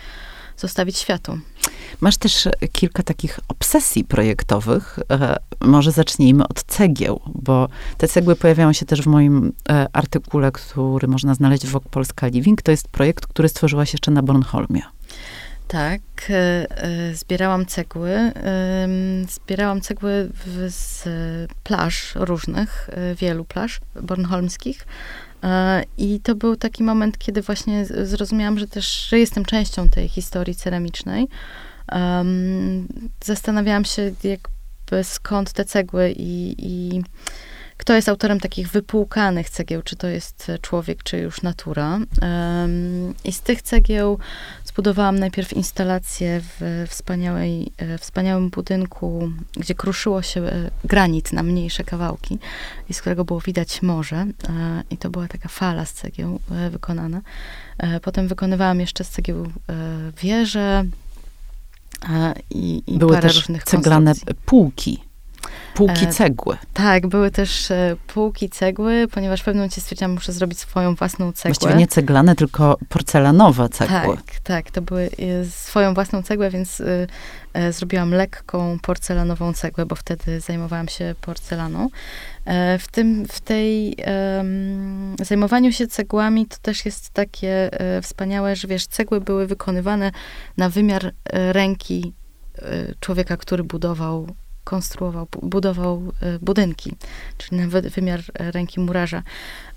zostawić 0.58 0.98
światu. 0.98 1.40
Masz 2.02 2.18
też 2.18 2.48
kilka 2.72 3.04
takich 3.04 3.40
obsesji 3.48 4.04
projektowych. 4.04 5.00
E, 5.12 5.38
może 5.62 5.92
zacznijmy 5.92 6.48
od 6.48 6.64
cegieł, 6.64 7.22
bo 7.28 7.70
te 7.98 8.08
cegły 8.08 8.36
pojawiają 8.36 8.74
się 8.74 8.86
też 8.86 9.02
w 9.02 9.08
moim 9.08 9.54
artykule, 9.94 10.52
który 10.52 11.08
można 11.08 11.36
znaleźć 11.36 11.68
w 11.68 11.80
Polska 11.80 12.28
Living. 12.28 12.62
To 12.62 12.72
jest 12.72 12.88
projekt, 12.88 13.28
który 13.28 13.50
stworzyłaś 13.50 13.94
jeszcze 13.94 14.12
na 14.12 14.24
Bornholmie. 14.24 14.82
Tak, 15.70 16.02
e, 16.30 16.68
zbierałam 17.16 17.66
cegły. 17.66 18.32
Zbierałam 19.30 19.82
cegły 19.82 20.30
z 20.68 21.04
plaż 21.64 22.16
różnych, 22.16 22.90
wielu 23.16 23.46
plaż 23.46 23.80
bornholmskich. 24.02 24.88
E, 25.44 25.84
I 25.98 26.20
to 26.20 26.36
był 26.36 26.56
taki 26.56 26.84
moment, 26.84 27.18
kiedy 27.18 27.42
właśnie 27.42 27.86
zrozumiałam, 27.86 28.60
że 28.60 28.68
też 28.68 29.08
że 29.10 29.20
jestem 29.20 29.46
częścią 29.46 29.90
tej 29.90 30.08
historii 30.08 30.56
ceramicznej. 30.56 31.28
Zastanawiałam 33.24 33.86
się, 33.86 34.12
jakby 34.24 35.04
skąd 35.04 35.54
te 35.54 35.66
cegły 35.66 36.14
i, 36.18 36.56
i 36.58 37.02
kto 37.80 37.94
jest 37.94 38.10
autorem 38.10 38.40
takich 38.40 38.70
wypłukanych 38.70 39.50
cegieł, 39.50 39.82
czy 39.82 39.96
to 39.96 40.08
jest 40.08 40.52
człowiek, 40.62 41.04
czy 41.04 41.18
już 41.18 41.42
natura. 41.42 42.00
I 43.24 43.32
z 43.32 43.42
tych 43.42 43.62
cegieł 43.62 44.20
zbudowałam 44.66 45.20
najpierw 45.20 45.54
instalację 45.54 46.42
w 46.42 46.86
wspaniałej, 46.90 47.72
e, 47.78 47.98
wspaniałym 47.98 48.50
budynku, 48.50 49.32
gdzie 49.58 49.76
kruszyło 49.76 50.22
się 50.22 50.42
e, 50.42 50.72
granit 50.84 51.34
na 51.34 51.44
mniejsze 51.44 51.84
kawałki 51.84 52.40
i 52.90 52.94
z 52.94 53.02
którego 53.02 53.26
było 53.26 53.40
widać 53.40 53.82
morze. 53.82 54.18
E, 54.18 54.84
I 54.90 54.98
to 54.98 55.10
była 55.10 55.28
taka 55.28 55.50
fala 55.50 55.86
z 55.86 55.94
cegieł 55.94 56.40
wykonana. 56.72 57.22
Potem 58.02 58.28
wykonywałam 58.28 58.80
jeszcze 58.80 59.04
z 59.04 59.10
cegieł 59.10 59.52
wieże 60.22 60.86
i, 62.50 62.84
i 62.88 62.98
Były 62.98 63.18
też 63.18 63.48
ceglane 63.66 64.14
półki 64.46 65.09
Półki 65.74 66.06
e, 66.06 66.08
cegły. 66.08 66.58
tak, 66.74 67.08
były 67.08 67.32
też 67.32 67.72
e, 67.72 67.96
półki 68.08 68.50
cegły, 68.50 69.08
ponieważ 69.12 69.42
w 69.42 69.44
pewnym 69.44 69.60
momencie 69.60 69.82
stwierdziłam, 69.82 70.12
muszę 70.12 70.34
zrobić 70.34 70.60
swoją 70.60 70.96
własną 70.96 71.32
cegłę. 71.32 71.54
Właściwie 71.54 71.76
nie 71.76 71.88
ceglane, 71.88 72.36
tylko 72.36 72.78
porcelanowe 72.90 73.70
cegły. 73.70 74.18
Tak, 74.18 74.40
tak, 74.44 74.72
to 74.72 74.82
były 74.82 75.10
e, 75.42 75.46
swoją 75.46 75.94
własną 75.94 76.24
cegłę, 76.24 76.50
więc 76.50 76.82
zrobiłam 77.72 78.12
lekką 78.12 78.80
porcelanową 78.82 79.54
cegłę, 79.54 79.86
bo 79.86 79.96
wtedy 79.96 80.40
zajmowałam 80.40 80.88
się 80.88 81.16
porcelaną. 81.22 81.90
w 82.80 82.88
tym, 82.92 83.26
w 83.32 83.42
tej 83.42 83.98
zajmowaniu 85.22 85.72
się 85.72 85.88
cegłami 85.88 86.46
to 86.46 86.58
też 86.62 86.86
jest 86.86 87.10
takie 87.10 87.70
wspaniałe, 88.02 88.56
że 88.56 88.68
wiesz, 88.68 88.88
cegły 88.88 89.22
były 89.22 89.48
wykonywane 89.48 90.12
na 90.58 90.70
wymiar 90.70 91.14
ręki 91.34 92.14
człowieka, 93.00 93.38
który 93.38 93.64
budował 93.64 94.28
konstruował, 94.70 95.28
budował 95.42 96.12
e, 96.22 96.40
budynki, 96.40 96.96
czyli 97.38 97.62
na 97.62 97.82
wymiar 97.82 98.22
ręki 98.34 98.80
murarza. 98.80 99.24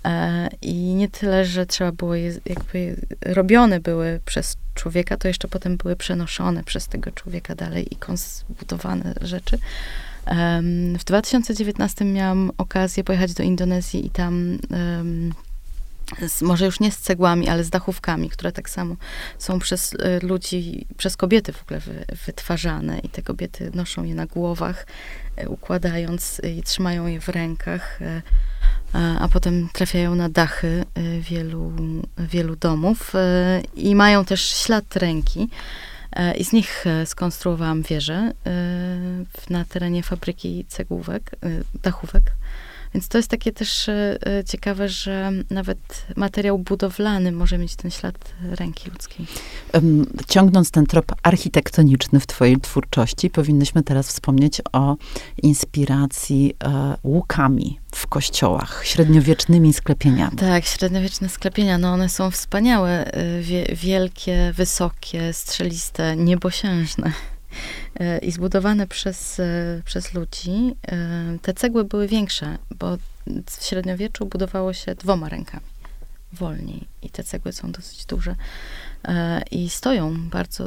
E, 0.05 0.49
I 0.61 0.73
nie 0.73 1.09
tyle, 1.09 1.45
że 1.45 1.65
trzeba 1.65 1.91
było 1.91 2.15
je, 2.15 2.33
jakby 2.45 2.95
robione 3.21 3.79
były 3.79 4.19
przez 4.25 4.57
człowieka, 4.73 5.17
to 5.17 5.27
jeszcze 5.27 5.47
potem 5.47 5.77
były 5.77 5.95
przenoszone 5.95 6.63
przez 6.63 6.87
tego 6.87 7.11
człowieka 7.11 7.55
dalej 7.55 7.93
i 7.93 7.95
konstruowane 7.95 9.13
rzeczy. 9.21 9.57
W 10.99 11.03
2019 11.03 12.05
miałam 12.05 12.51
okazję 12.57 13.03
pojechać 13.03 13.33
do 13.33 13.43
Indonezji 13.43 14.05
i 14.05 14.09
tam 14.09 14.57
z, 16.27 16.41
może 16.41 16.65
już 16.65 16.79
nie 16.79 16.91
z 16.91 16.97
cegłami, 16.97 17.49
ale 17.49 17.63
z 17.63 17.69
dachówkami, 17.69 18.29
które 18.29 18.51
tak 18.51 18.69
samo 18.69 18.95
są 19.37 19.59
przez 19.59 19.93
y, 19.93 19.97
ludzi, 20.21 20.87
przez 20.97 21.17
kobiety 21.17 21.53
w 21.53 21.63
ogóle 21.63 21.79
wy, 21.79 22.05
wytwarzane 22.25 22.99
i 22.99 23.09
te 23.09 23.21
kobiety 23.21 23.71
noszą 23.73 24.03
je 24.03 24.15
na 24.15 24.25
głowach, 24.25 24.85
y, 25.43 25.49
układając 25.49 26.41
i 26.57 26.63
trzymają 26.63 27.07
je 27.07 27.21
w 27.21 27.29
rękach, 27.29 28.01
y, 28.01 28.21
a 29.19 29.27
potem 29.33 29.69
trafiają 29.73 30.15
na 30.15 30.29
dachy 30.29 30.85
wielu, 31.21 31.73
wielu 32.17 32.55
domów 32.55 33.13
i 33.75 33.95
mają 33.95 34.25
też 34.25 34.41
ślad 34.41 34.95
ręki. 34.95 35.49
I 36.37 36.45
z 36.45 36.53
nich 36.53 36.85
skonstruowałam 37.05 37.81
wieżę 37.81 38.31
na 39.49 39.65
terenie 39.65 40.03
fabryki 40.03 40.65
cegłówek, 40.69 41.31
dachówek. 41.83 42.23
Więc 42.93 43.07
to 43.07 43.17
jest 43.17 43.29
takie 43.29 43.51
też 43.51 43.89
e, 43.89 44.17
e, 44.27 44.43
ciekawe, 44.43 44.89
że 44.89 45.31
nawet 45.49 46.05
materiał 46.15 46.59
budowlany 46.59 47.31
może 47.31 47.57
mieć 47.57 47.75
ten 47.75 47.91
ślad 47.91 48.33
ręki 48.51 48.89
ludzkiej. 48.89 49.25
Ciągnąc 50.27 50.71
ten 50.71 50.85
trop 50.85 51.11
architektoniczny 51.23 52.19
w 52.19 52.27
twojej 52.27 52.57
twórczości, 52.57 53.29
powinnyśmy 53.29 53.83
teraz 53.83 54.07
wspomnieć 54.07 54.61
o 54.73 54.95
inspiracji 55.43 56.55
e, 56.63 56.95
łukami 57.03 57.79
w 57.95 58.07
kościołach, 58.07 58.81
średniowiecznymi 58.85 59.73
sklepieniami. 59.73 60.37
Tak, 60.37 60.65
średniowieczne 60.65 61.29
sklepienia, 61.29 61.77
no 61.77 61.93
one 61.93 62.09
są 62.09 62.31
wspaniałe, 62.31 63.11
wie, 63.41 63.65
wielkie, 63.75 64.53
wysokie, 64.55 65.33
strzeliste, 65.33 66.15
niebosiężne. 66.15 67.11
E, 67.99 68.17
i 68.17 68.31
zbudowane 68.31 68.87
przez, 68.87 69.39
e, 69.39 69.81
przez 69.85 70.13
ludzi. 70.13 70.75
E, 70.87 71.37
te 71.41 71.53
cegły 71.53 71.83
były 71.83 72.07
większe, 72.07 72.57
bo 72.79 72.97
w 73.27 73.63
średniowieczu 73.63 74.25
budowało 74.25 74.73
się 74.73 74.95
dwoma 74.95 75.29
rękami, 75.29 75.65
wolniej. 76.33 76.87
I 77.01 77.09
te 77.09 77.23
cegły 77.23 77.53
są 77.53 77.71
dosyć 77.71 78.05
duże 78.05 78.35
i 79.51 79.69
stoją 79.69 80.29
bardzo 80.29 80.65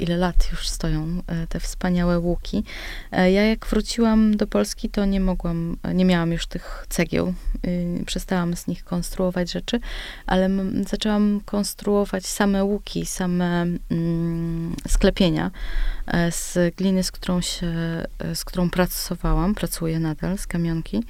ile 0.00 0.16
lat 0.16 0.48
już 0.52 0.68
stoją 0.68 1.22
e, 1.26 1.46
te 1.46 1.60
wspaniałe 1.60 2.18
łuki. 2.18 2.64
E, 3.12 3.30
ja 3.30 3.42
jak 3.42 3.66
wróciłam 3.66 4.36
do 4.36 4.46
Polski, 4.46 4.90
to 4.90 5.04
nie 5.04 5.20
mogłam, 5.20 5.76
nie 5.94 6.04
miałam 6.04 6.32
już 6.32 6.46
tych 6.46 6.86
cegieł. 6.88 7.34
Y, 7.66 8.04
przestałam 8.06 8.56
z 8.56 8.66
nich 8.66 8.84
konstruować 8.84 9.52
rzeczy, 9.52 9.80
ale 10.26 10.50
zaczęłam 10.86 11.40
konstruować 11.44 12.26
same 12.26 12.64
łuki, 12.64 13.06
same 13.06 13.66
mm, 13.90 14.76
sklepienia 14.88 15.50
e, 16.06 16.32
z 16.32 16.74
gliny, 16.76 17.02
z 17.02 17.12
którą 17.12 17.40
się, 17.40 17.72
z 18.34 18.44
którą 18.44 18.70
pracowałam, 18.70 19.54
pracuję 19.54 19.98
nadal, 19.98 20.38
z 20.38 20.46
kamionki. 20.46 21.04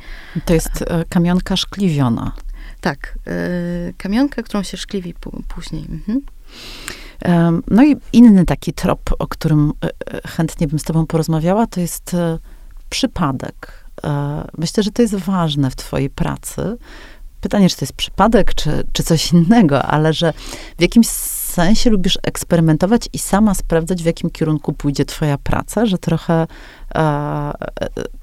To 0.45 0.55
jest 0.55 0.85
kamionka 1.09 1.57
szkliwiona. 1.57 2.33
Tak, 2.81 3.19
kamionka, 3.99 4.43
którą 4.43 4.63
się 4.63 4.77
szkliwi 4.77 5.15
później. 5.49 5.85
Mhm. 5.91 6.21
No 7.71 7.85
i 7.85 7.97
inny 8.13 8.45
taki 8.45 8.73
trop, 8.73 9.01
o 9.19 9.27
którym 9.27 9.73
e, 9.85 9.89
e, 9.89 10.29
chętnie 10.29 10.69
bym 10.69 10.79
z 10.79 10.83
tobą 10.83 11.07
porozmawiała, 11.07 11.67
to 11.67 11.81
jest 11.81 12.15
e, 12.15 12.39
przypadek. 12.91 13.85
Myślę, 14.59 14.83
że 14.83 14.91
to 14.91 15.03
jest 15.03 15.15
ważne 15.15 15.71
w 15.71 15.77
twojej 15.77 16.11
pracy. 16.11 16.77
Pytanie, 17.41 17.69
czy 17.69 17.77
to 17.77 17.85
jest 17.85 17.93
przypadek, 17.93 18.55
czy, 18.55 18.87
czy 18.93 19.03
coś 19.03 19.33
innego, 19.33 19.83
ale 19.83 20.13
że 20.13 20.33
w 20.79 20.83
jakimś 20.83 21.07
sensie 21.55 21.91
lubisz 21.91 22.19
eksperymentować 22.23 23.09
i 23.13 23.19
sama 23.19 23.55
sprawdzać, 23.55 24.03
w 24.03 24.07
jakim 24.07 24.31
kierunku 24.31 24.73
pójdzie 24.73 25.05
twoja 25.05 25.39
praca, 25.39 25.87
że 25.87 25.99
trochę 25.99 26.47
e, 26.95 27.53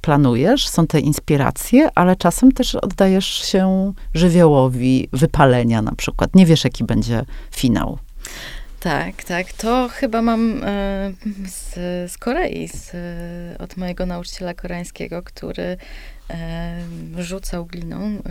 planujesz, 0.01 0.67
są 0.67 0.87
te 0.87 0.99
inspiracje, 0.99 1.89
ale 1.95 2.15
czasem 2.15 2.51
też 2.51 2.75
oddajesz 2.75 3.25
się 3.25 3.93
żywiołowi 4.13 5.09
wypalenia 5.13 5.81
na 5.81 5.95
przykład. 5.95 6.35
Nie 6.35 6.45
wiesz, 6.45 6.63
jaki 6.63 6.83
będzie 6.83 7.25
finał. 7.51 7.97
Tak, 8.81 9.23
tak. 9.23 9.53
To 9.53 9.89
chyba 9.89 10.21
mam 10.21 10.63
e, 10.63 11.13
z, 11.47 11.73
z 12.11 12.17
Korei, 12.17 12.67
z, 12.67 12.91
od 13.61 13.77
mojego 13.77 14.05
nauczyciela 14.05 14.53
koreańskiego, 14.53 15.23
który 15.23 15.77
e, 16.29 16.83
rzucał 17.17 17.65
gliną. 17.65 18.21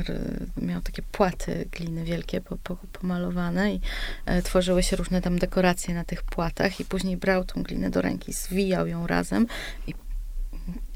miał 0.56 0.80
takie 0.80 1.02
płaty 1.02 1.68
gliny 1.72 2.04
wielkie, 2.04 2.40
po, 2.40 2.56
po, 2.56 2.76
pomalowane 2.76 3.74
i 3.74 3.80
e, 4.26 4.42
tworzyły 4.42 4.82
się 4.82 4.96
różne 4.96 5.22
tam 5.22 5.38
dekoracje 5.38 5.94
na 5.94 6.04
tych 6.04 6.22
płatach 6.22 6.80
i 6.80 6.84
później 6.84 7.16
brał 7.16 7.44
tą 7.44 7.62
glinę 7.62 7.90
do 7.90 8.02
ręki, 8.02 8.32
zwijał 8.32 8.86
ją 8.86 9.06
razem 9.06 9.46
i 9.86 9.94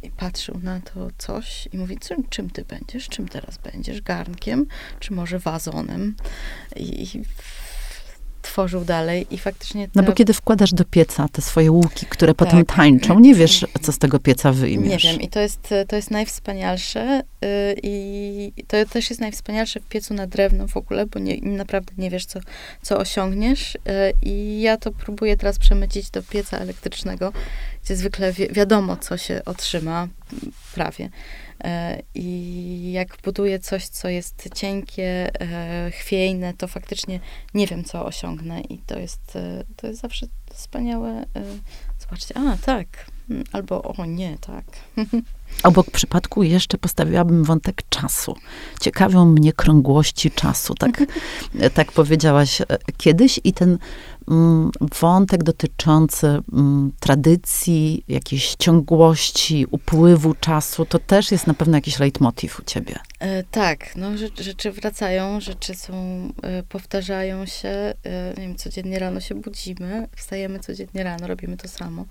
i 0.02 0.10
patrzył 0.10 0.60
na 0.62 0.80
to 0.80 1.08
coś 1.18 1.68
i 1.72 1.78
mówi, 1.78 1.98
czym, 1.98 2.28
czym 2.28 2.50
ty 2.50 2.64
będziesz? 2.64 3.08
Czym 3.08 3.28
teraz 3.28 3.58
będziesz? 3.58 4.00
Garnkiem? 4.02 4.66
Czy 5.00 5.12
może 5.12 5.38
wazonem? 5.38 6.14
I, 6.76 7.02
i 7.02 7.24
tworzył 8.44 8.84
dalej 8.84 9.26
i 9.30 9.38
faktycznie... 9.38 9.88
No 9.94 10.02
bo 10.02 10.12
kiedy 10.12 10.32
wkładasz 10.32 10.72
do 10.72 10.84
pieca 10.84 11.28
te 11.28 11.42
swoje 11.42 11.72
łuki, 11.72 12.06
które 12.06 12.34
tak. 12.34 12.48
potem 12.48 12.64
tańczą, 12.64 13.20
nie 13.20 13.34
wiesz, 13.34 13.66
co 13.82 13.92
z 13.92 13.98
tego 13.98 14.18
pieca 14.18 14.52
wyjmiesz. 14.52 15.04
Nie 15.04 15.10
wiem 15.10 15.20
i 15.20 15.28
to 15.28 15.40
jest, 15.40 15.74
to 15.88 15.96
jest 15.96 16.10
najwspanialsze 16.10 17.22
yy, 17.40 17.48
i 17.82 18.52
to 18.66 18.76
też 18.86 19.10
jest 19.10 19.20
najwspanialsze 19.20 19.80
w 19.80 19.86
piecu 19.86 20.14
na 20.14 20.26
drewno 20.26 20.68
w 20.68 20.76
ogóle, 20.76 21.06
bo 21.06 21.18
nie, 21.18 21.40
naprawdę 21.42 21.92
nie 21.98 22.10
wiesz, 22.10 22.26
co, 22.26 22.40
co 22.82 22.98
osiągniesz 22.98 23.74
yy, 23.74 23.92
i 24.22 24.60
ja 24.60 24.76
to 24.76 24.92
próbuję 24.92 25.36
teraz 25.36 25.58
przemycić 25.58 26.10
do 26.10 26.22
pieca 26.22 26.58
elektrycznego, 26.58 27.32
gdzie 27.84 27.96
zwykle 27.96 28.32
wi 28.32 28.48
wiadomo, 28.48 28.96
co 28.96 29.16
się 29.16 29.42
otrzyma, 29.44 30.08
prawie. 30.74 31.10
E, 31.64 32.02
I 32.14 32.92
jak 32.92 33.16
buduję 33.24 33.58
coś, 33.58 33.86
co 33.86 34.08
jest 34.08 34.48
cienkie, 34.54 35.30
e, 35.40 35.90
chwiejne, 35.90 36.54
to 36.54 36.68
faktycznie 36.68 37.20
nie 37.54 37.66
wiem, 37.66 37.84
co 37.84 38.06
osiągnę. 38.06 38.60
I 38.60 38.78
to 38.78 38.98
jest, 38.98 39.36
e, 39.36 39.64
to 39.76 39.86
jest 39.86 40.00
zawsze 40.00 40.26
wspaniałe. 40.52 41.24
Zobaczcie, 41.98 42.34
a 42.36 42.56
tak, 42.56 43.06
mm, 43.30 43.44
albo 43.52 43.82
o 43.82 44.06
nie, 44.06 44.38
tak. 44.38 44.64
Obok 45.62 45.90
przypadku 45.90 46.42
jeszcze 46.42 46.78
postawiłabym 46.78 47.44
wątek 47.44 47.82
czasu. 47.88 48.36
Ciekawią 48.80 49.24
mnie 49.24 49.52
krągłości 49.52 50.30
czasu, 50.30 50.74
tak, 50.74 51.04
tak 51.74 51.92
powiedziałaś 51.92 52.62
kiedyś 52.98 53.40
i 53.44 53.52
ten 53.52 53.78
Mm, 54.30 54.70
wątek 55.00 55.42
dotyczący 55.42 56.26
mm, 56.26 56.92
tradycji, 57.00 58.04
jakiejś 58.08 58.54
ciągłości, 58.58 59.66
upływu 59.70 60.34
czasu, 60.34 60.84
to 60.84 60.98
też 60.98 61.32
jest 61.32 61.46
na 61.46 61.54
pewno 61.54 61.76
jakiś 61.76 61.98
leitmotiv 61.98 62.60
u 62.60 62.62
ciebie. 62.62 62.94
E, 63.18 63.42
tak, 63.42 63.96
no 63.96 64.10
rzeczy 64.40 64.72
wracają, 64.72 65.40
rzeczy 65.40 65.74
są, 65.74 65.94
e, 66.42 66.62
powtarzają 66.62 67.46
się, 67.46 67.68
e, 67.68 67.94
nie 68.36 68.42
wiem, 68.46 68.56
codziennie 68.56 68.98
rano 68.98 69.20
się 69.20 69.34
budzimy, 69.34 70.08
wstajemy 70.16 70.58
codziennie 70.58 71.04
rano, 71.04 71.26
robimy 71.26 71.56
to 71.56 71.68
samo. 71.68 72.04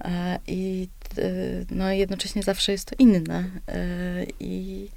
E, 0.00 0.38
I 0.46 0.88
e, 1.18 1.30
no, 1.70 1.92
jednocześnie 1.92 2.42
zawsze 2.42 2.72
jest 2.72 2.84
to 2.84 2.96
inne. 2.98 3.44
E, 3.68 4.24
I 4.40 4.88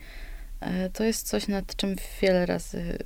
to 0.94 1.04
jest 1.04 1.28
coś, 1.28 1.48
nad 1.48 1.76
czym 1.76 1.96
wiele 2.22 2.46
razy 2.46 2.98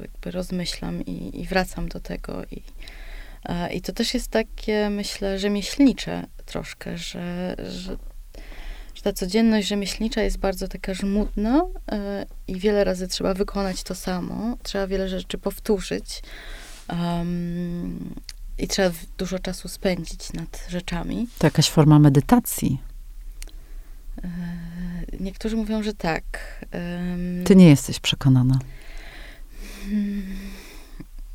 jakby 0.00 0.30
rozmyślam 0.30 1.02
i, 1.06 1.40
i 1.40 1.46
wracam 1.46 1.88
do 1.88 2.00
tego 2.00 2.44
i, 2.50 2.62
I 3.72 3.80
to 3.82 3.92
też 3.92 4.14
jest 4.14 4.28
takie, 4.28 4.90
myślę, 4.90 5.38
rzemieślnicze 5.38 6.26
troszkę, 6.46 6.98
że, 6.98 7.56
że, 7.58 7.96
że 8.94 9.02
ta 9.02 9.12
codzienność 9.12 9.68
rzemieślnicza 9.68 10.22
jest 10.22 10.38
bardzo 10.38 10.68
taka 10.68 10.94
żmudna 10.94 11.62
i 12.48 12.58
wiele 12.58 12.84
razy 12.84 13.08
trzeba 13.08 13.34
wykonać 13.34 13.82
to 13.82 13.94
samo, 13.94 14.56
trzeba 14.62 14.86
wiele 14.86 15.08
rzeczy 15.08 15.38
powtórzyć 15.38 16.22
um, 16.88 18.14
i 18.60 18.68
trzeba 18.68 18.90
dużo 19.18 19.38
czasu 19.38 19.68
spędzić 19.68 20.32
nad 20.32 20.66
rzeczami. 20.68 21.28
To 21.38 21.46
jakaś 21.46 21.70
forma 21.70 21.98
medytacji. 21.98 22.80
E, 24.24 24.28
niektórzy 25.20 25.56
mówią, 25.56 25.82
że 25.82 25.94
tak. 25.94 26.24
Ty 27.44 27.56
nie 27.56 27.68
jesteś 27.68 28.00
przekonana. 28.00 28.58
Hmm. 29.84 30.22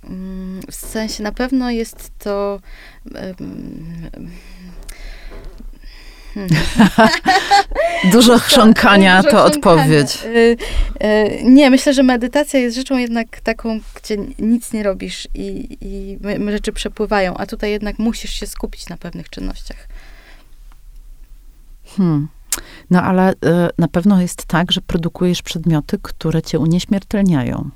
Mm, 0.04 0.62
w 0.72 0.76
sensie 0.76 1.24
na 1.24 1.32
pewno 1.32 1.72
jest 1.72 2.12
to. 2.20 2.60
Dużo 8.12 8.40
chrząkania 8.40 9.24
Dużo 9.24 9.32
to 9.32 9.50
chrząkania. 9.50 9.76
odpowiedź. 9.76 10.20
Y, 10.26 10.58
y, 11.04 11.44
nie, 11.44 11.70
myślę, 11.70 11.94
że 11.94 12.04
medytacja 12.04 12.60
jest 12.60 12.76
rzeczą 12.76 12.98
jednak 12.98 13.40
taką, 13.42 13.80
gdzie 13.96 14.18
nic 14.40 14.74
nie 14.74 14.84
robisz 14.84 15.28
i, 15.34 15.78
i 15.82 16.18
rzeczy 16.52 16.72
przepływają, 16.72 17.38
a 17.38 17.46
tutaj 17.46 17.72
jednak 17.72 18.00
musisz 18.00 18.32
się 18.32 18.48
skupić 18.48 18.90
na 18.90 18.98
pewnych 18.98 19.30
czynnościach. 19.30 19.88
Hmm. 21.98 22.28
No 22.90 23.02
ale 23.02 23.32
y, 23.32 23.36
na 23.78 23.88
pewno 23.88 24.22
jest 24.22 24.46
tak, 24.46 24.72
że 24.72 24.82
produkujesz 24.82 25.42
przedmioty, 25.42 25.98
które 26.02 26.42
cię 26.42 26.60
unieśmiertelniają. 26.60 27.70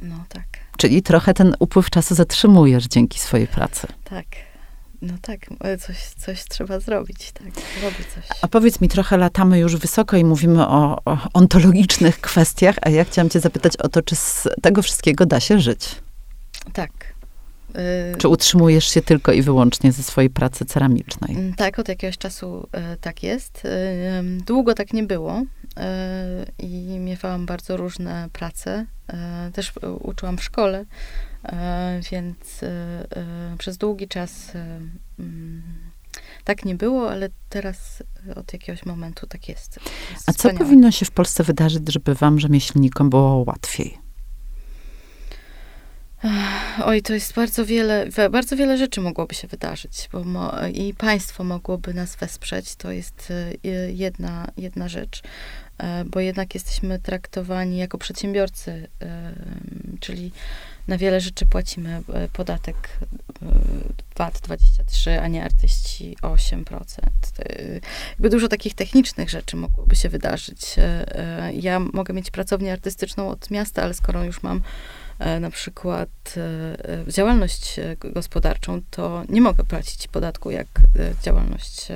No 0.00 0.24
tak. 0.28 0.44
Czyli 0.76 1.02
trochę 1.02 1.34
ten 1.34 1.54
upływ 1.58 1.90
czasu 1.90 2.14
zatrzymujesz 2.14 2.86
dzięki 2.86 3.18
swojej 3.18 3.46
pracy. 3.46 3.86
Tak. 4.04 4.26
No 5.02 5.14
tak, 5.22 5.40
e, 5.60 5.78
coś, 5.78 5.96
coś 5.96 6.44
trzeba 6.44 6.80
zrobić, 6.80 7.32
tak, 7.32 7.46
robię 7.82 8.04
coś. 8.14 8.38
A 8.42 8.48
powiedz 8.48 8.80
mi, 8.80 8.88
trochę 8.88 9.16
latamy 9.16 9.58
już 9.58 9.76
wysoko 9.76 10.16
i 10.16 10.24
mówimy 10.24 10.66
o, 10.66 10.98
o 11.04 11.18
ontologicznych 11.32 12.20
kwestiach, 12.30 12.76
a 12.82 12.90
ja 12.90 13.04
chciałam 13.04 13.30
cię 13.30 13.40
zapytać 13.40 13.76
o 13.76 13.88
to, 13.88 14.02
czy 14.02 14.16
z 14.16 14.48
tego 14.62 14.82
wszystkiego 14.82 15.26
da 15.26 15.40
się 15.40 15.60
żyć? 15.60 15.96
Tak. 16.72 16.90
Y, 18.14 18.16
czy 18.18 18.28
utrzymujesz 18.28 18.84
się 18.84 19.02
tylko 19.02 19.32
i 19.32 19.42
wyłącznie 19.42 19.92
ze 19.92 20.02
swojej 20.02 20.30
pracy 20.30 20.64
ceramicznej? 20.64 21.36
Mm, 21.36 21.54
tak, 21.54 21.78
od 21.78 21.88
jakiegoś 21.88 22.18
czasu 22.18 22.68
e, 22.72 22.96
tak 22.96 23.22
jest. 23.22 23.62
Długo 24.46 24.74
tak 24.74 24.92
nie 24.92 25.02
było 25.02 25.42
i 26.58 26.98
miewałam 26.98 27.46
bardzo 27.46 27.76
różne 27.76 28.28
prace. 28.32 28.86
Też 29.52 29.72
uczyłam 30.02 30.38
w 30.38 30.44
szkole, 30.44 30.84
E, 30.84 31.27
więc 32.12 32.62
e, 32.62 32.66
e, 32.66 33.56
przez 33.58 33.78
długi 33.78 34.08
czas 34.08 34.52
mm, 35.18 35.62
tak 36.44 36.64
nie 36.64 36.74
było, 36.74 37.10
ale 37.10 37.28
teraz 37.48 38.02
od 38.36 38.52
jakiegoś 38.52 38.86
momentu 38.86 39.26
tak 39.26 39.48
jest. 39.48 39.78
jest 40.10 40.28
A 40.28 40.32
co 40.32 40.50
powinno 40.50 40.90
się 40.90 41.06
w 41.06 41.10
Polsce 41.10 41.44
wydarzyć, 41.44 41.92
żeby 41.92 42.14
wam, 42.14 42.40
rzemieślnikom, 42.40 43.10
było 43.10 43.44
łatwiej? 43.46 43.98
Oj, 46.84 47.02
to 47.02 47.14
jest 47.14 47.34
bardzo 47.34 47.66
wiele, 47.66 48.08
bardzo 48.30 48.56
wiele 48.56 48.78
rzeczy 48.78 49.00
mogłoby 49.00 49.34
się 49.34 49.48
wydarzyć, 49.48 50.08
bo 50.12 50.24
mo, 50.24 50.52
i 50.74 50.94
państwo 50.94 51.44
mogłoby 51.44 51.94
nas 51.94 52.16
wesprzeć. 52.16 52.76
To 52.76 52.92
jest 52.92 53.32
jedna, 53.92 54.48
jedna 54.56 54.88
rzecz, 54.88 55.22
bo 56.06 56.20
jednak 56.20 56.54
jesteśmy 56.54 56.98
traktowani 56.98 57.78
jako 57.78 57.98
przedsiębiorcy, 57.98 58.88
czyli 59.98 60.32
na 60.88 60.98
wiele 60.98 61.20
rzeczy 61.20 61.46
płacimy 61.46 62.02
e, 62.14 62.28
podatek 62.28 62.76
e, 63.42 63.46
VAT 64.16 64.40
23, 64.42 65.20
a 65.20 65.28
nie 65.28 65.44
artyści 65.44 66.16
8%. 66.22 66.82
Jakby 68.10 68.30
dużo 68.30 68.48
takich 68.48 68.74
technicznych 68.74 69.30
rzeczy 69.30 69.56
mogłoby 69.56 69.96
się 69.96 70.08
wydarzyć. 70.08 70.74
E, 70.78 71.50
ja 71.54 71.80
mogę 71.80 72.14
mieć 72.14 72.30
pracownię 72.30 72.72
artystyczną 72.72 73.28
od 73.28 73.50
miasta, 73.50 73.82
ale 73.82 73.94
skoro 73.94 74.24
już 74.24 74.42
mam 74.42 74.62
na 75.40 75.50
przykład 75.50 76.08
działalność 77.08 77.80
gospodarczą, 77.98 78.80
to 78.90 79.22
nie 79.28 79.40
mogę 79.40 79.64
płacić 79.64 80.08
podatku 80.08 80.50
jak 80.50 80.66
działalność, 81.22 81.86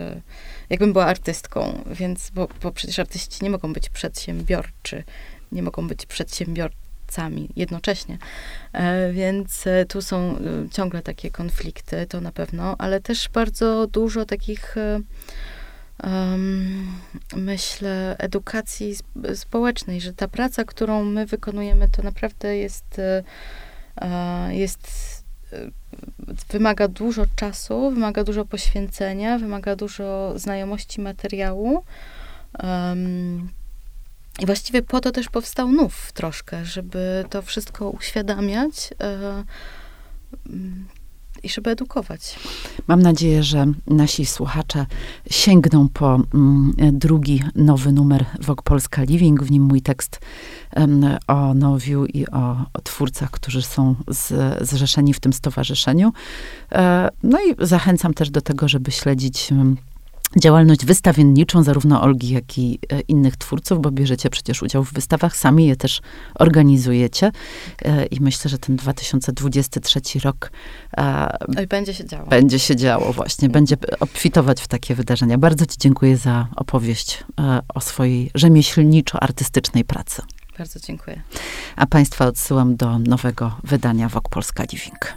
jakbym 0.70 0.92
była 0.92 1.06
artystką, 1.06 1.84
więc, 1.86 2.30
bo, 2.30 2.48
bo 2.62 2.72
przecież 2.72 2.98
artyści 2.98 3.44
nie 3.44 3.50
mogą 3.50 3.72
być 3.72 3.88
przedsiębiorczy, 3.88 5.04
nie 5.52 5.62
mogą 5.62 5.88
być 5.88 6.06
przedsiębiorcy 6.06 6.82
jednocześnie. 7.56 8.18
E, 8.72 9.12
więc 9.12 9.66
e, 9.66 9.86
tu 9.86 10.02
są 10.02 10.36
e, 10.36 10.38
ciągle 10.70 11.02
takie 11.02 11.30
konflikty, 11.30 12.06
to 12.06 12.20
na 12.20 12.32
pewno, 12.32 12.76
ale 12.78 13.00
też 13.00 13.28
bardzo 13.28 13.86
dużo 13.86 14.24
takich 14.24 14.76
um, 16.04 16.92
myślę, 17.36 18.16
edukacji 18.18 18.94
społecznej, 19.34 20.00
że 20.00 20.12
ta 20.12 20.28
praca, 20.28 20.64
którą 20.64 21.04
my 21.04 21.26
wykonujemy, 21.26 21.88
to 21.88 22.02
naprawdę 22.02 22.56
jest, 22.56 23.00
jest 24.50 24.88
wymaga 26.50 26.88
dużo 26.88 27.24
czasu, 27.36 27.90
wymaga 27.90 28.24
dużo 28.24 28.44
poświęcenia, 28.44 29.38
wymaga 29.38 29.76
dużo 29.76 30.32
znajomości 30.38 31.00
materiału. 31.00 31.84
Um, 32.62 33.48
i 34.40 34.46
właściwie 34.46 34.82
po 34.82 35.00
to 35.00 35.10
też 35.10 35.28
powstał 35.28 35.72
nów 35.72 36.12
troszkę, 36.12 36.64
żeby 36.64 37.24
to 37.30 37.42
wszystko 37.42 37.90
uświadamiać 37.90 38.94
e, 39.00 39.44
i 41.42 41.48
żeby 41.48 41.70
edukować. 41.70 42.38
Mam 42.86 43.02
nadzieję, 43.02 43.42
że 43.42 43.66
nasi 43.86 44.26
słuchacze 44.26 44.86
sięgną 45.30 45.88
po 45.88 46.20
mm, 46.34 46.74
drugi 46.92 47.42
nowy 47.54 47.92
numer 47.92 48.24
Wok 48.40 48.62
Polska 48.62 49.02
Living. 49.02 49.42
W 49.42 49.50
nim 49.50 49.62
mój 49.62 49.82
tekst 49.82 50.20
o 51.26 51.54
Nowiu 51.54 52.06
i 52.06 52.26
o, 52.26 52.66
o 52.74 52.80
twórcach, 52.80 53.30
którzy 53.30 53.62
są 53.62 53.94
z, 54.08 54.32
zrzeszeni 54.68 55.14
w 55.14 55.20
tym 55.20 55.32
stowarzyszeniu. 55.32 56.12
E, 56.72 57.08
no 57.22 57.38
i 57.40 57.66
zachęcam 57.66 58.14
też 58.14 58.30
do 58.30 58.40
tego, 58.40 58.68
żeby 58.68 58.90
śledzić 58.90 59.50
działalność 60.36 60.84
wystawienniczą 60.86 61.62
zarówno 61.62 62.02
Olgi, 62.02 62.28
jak 62.28 62.58
i 62.58 62.78
e, 62.92 63.00
innych 63.00 63.36
twórców, 63.36 63.82
bo 63.82 63.90
bierzecie 63.90 64.30
przecież 64.30 64.62
udział 64.62 64.84
w 64.84 64.92
wystawach, 64.92 65.36
sami 65.36 65.66
je 65.66 65.76
też 65.76 66.00
organizujecie. 66.34 67.32
E, 67.82 68.06
I 68.06 68.20
myślę, 68.20 68.48
że 68.48 68.58
ten 68.58 68.76
2023 68.76 70.00
rok 70.24 70.50
Oj, 71.58 71.66
będzie 71.66 71.94
się 71.94 72.04
działo. 72.04 72.26
Będzie 72.26 72.58
się 72.58 72.76
działo, 72.76 73.12
właśnie. 73.12 73.48
Będzie 73.48 73.76
obfitować 74.00 74.60
w 74.60 74.68
takie 74.68 74.94
wydarzenia. 74.94 75.38
Bardzo 75.38 75.66
Ci 75.66 75.76
dziękuję 75.78 76.16
za 76.16 76.46
opowieść 76.56 77.24
e, 77.40 77.60
o 77.74 77.80
swojej 77.80 78.30
rzemieślniczo-artystycznej 78.34 79.84
pracy. 79.84 80.22
Bardzo 80.58 80.80
dziękuję. 80.80 81.22
A 81.76 81.86
Państwa 81.86 82.26
odsyłam 82.26 82.76
do 82.76 82.98
nowego 82.98 83.56
wydania 83.64 84.08
Wok 84.08 84.28
Polska 84.28 84.64
Living. 84.72 85.16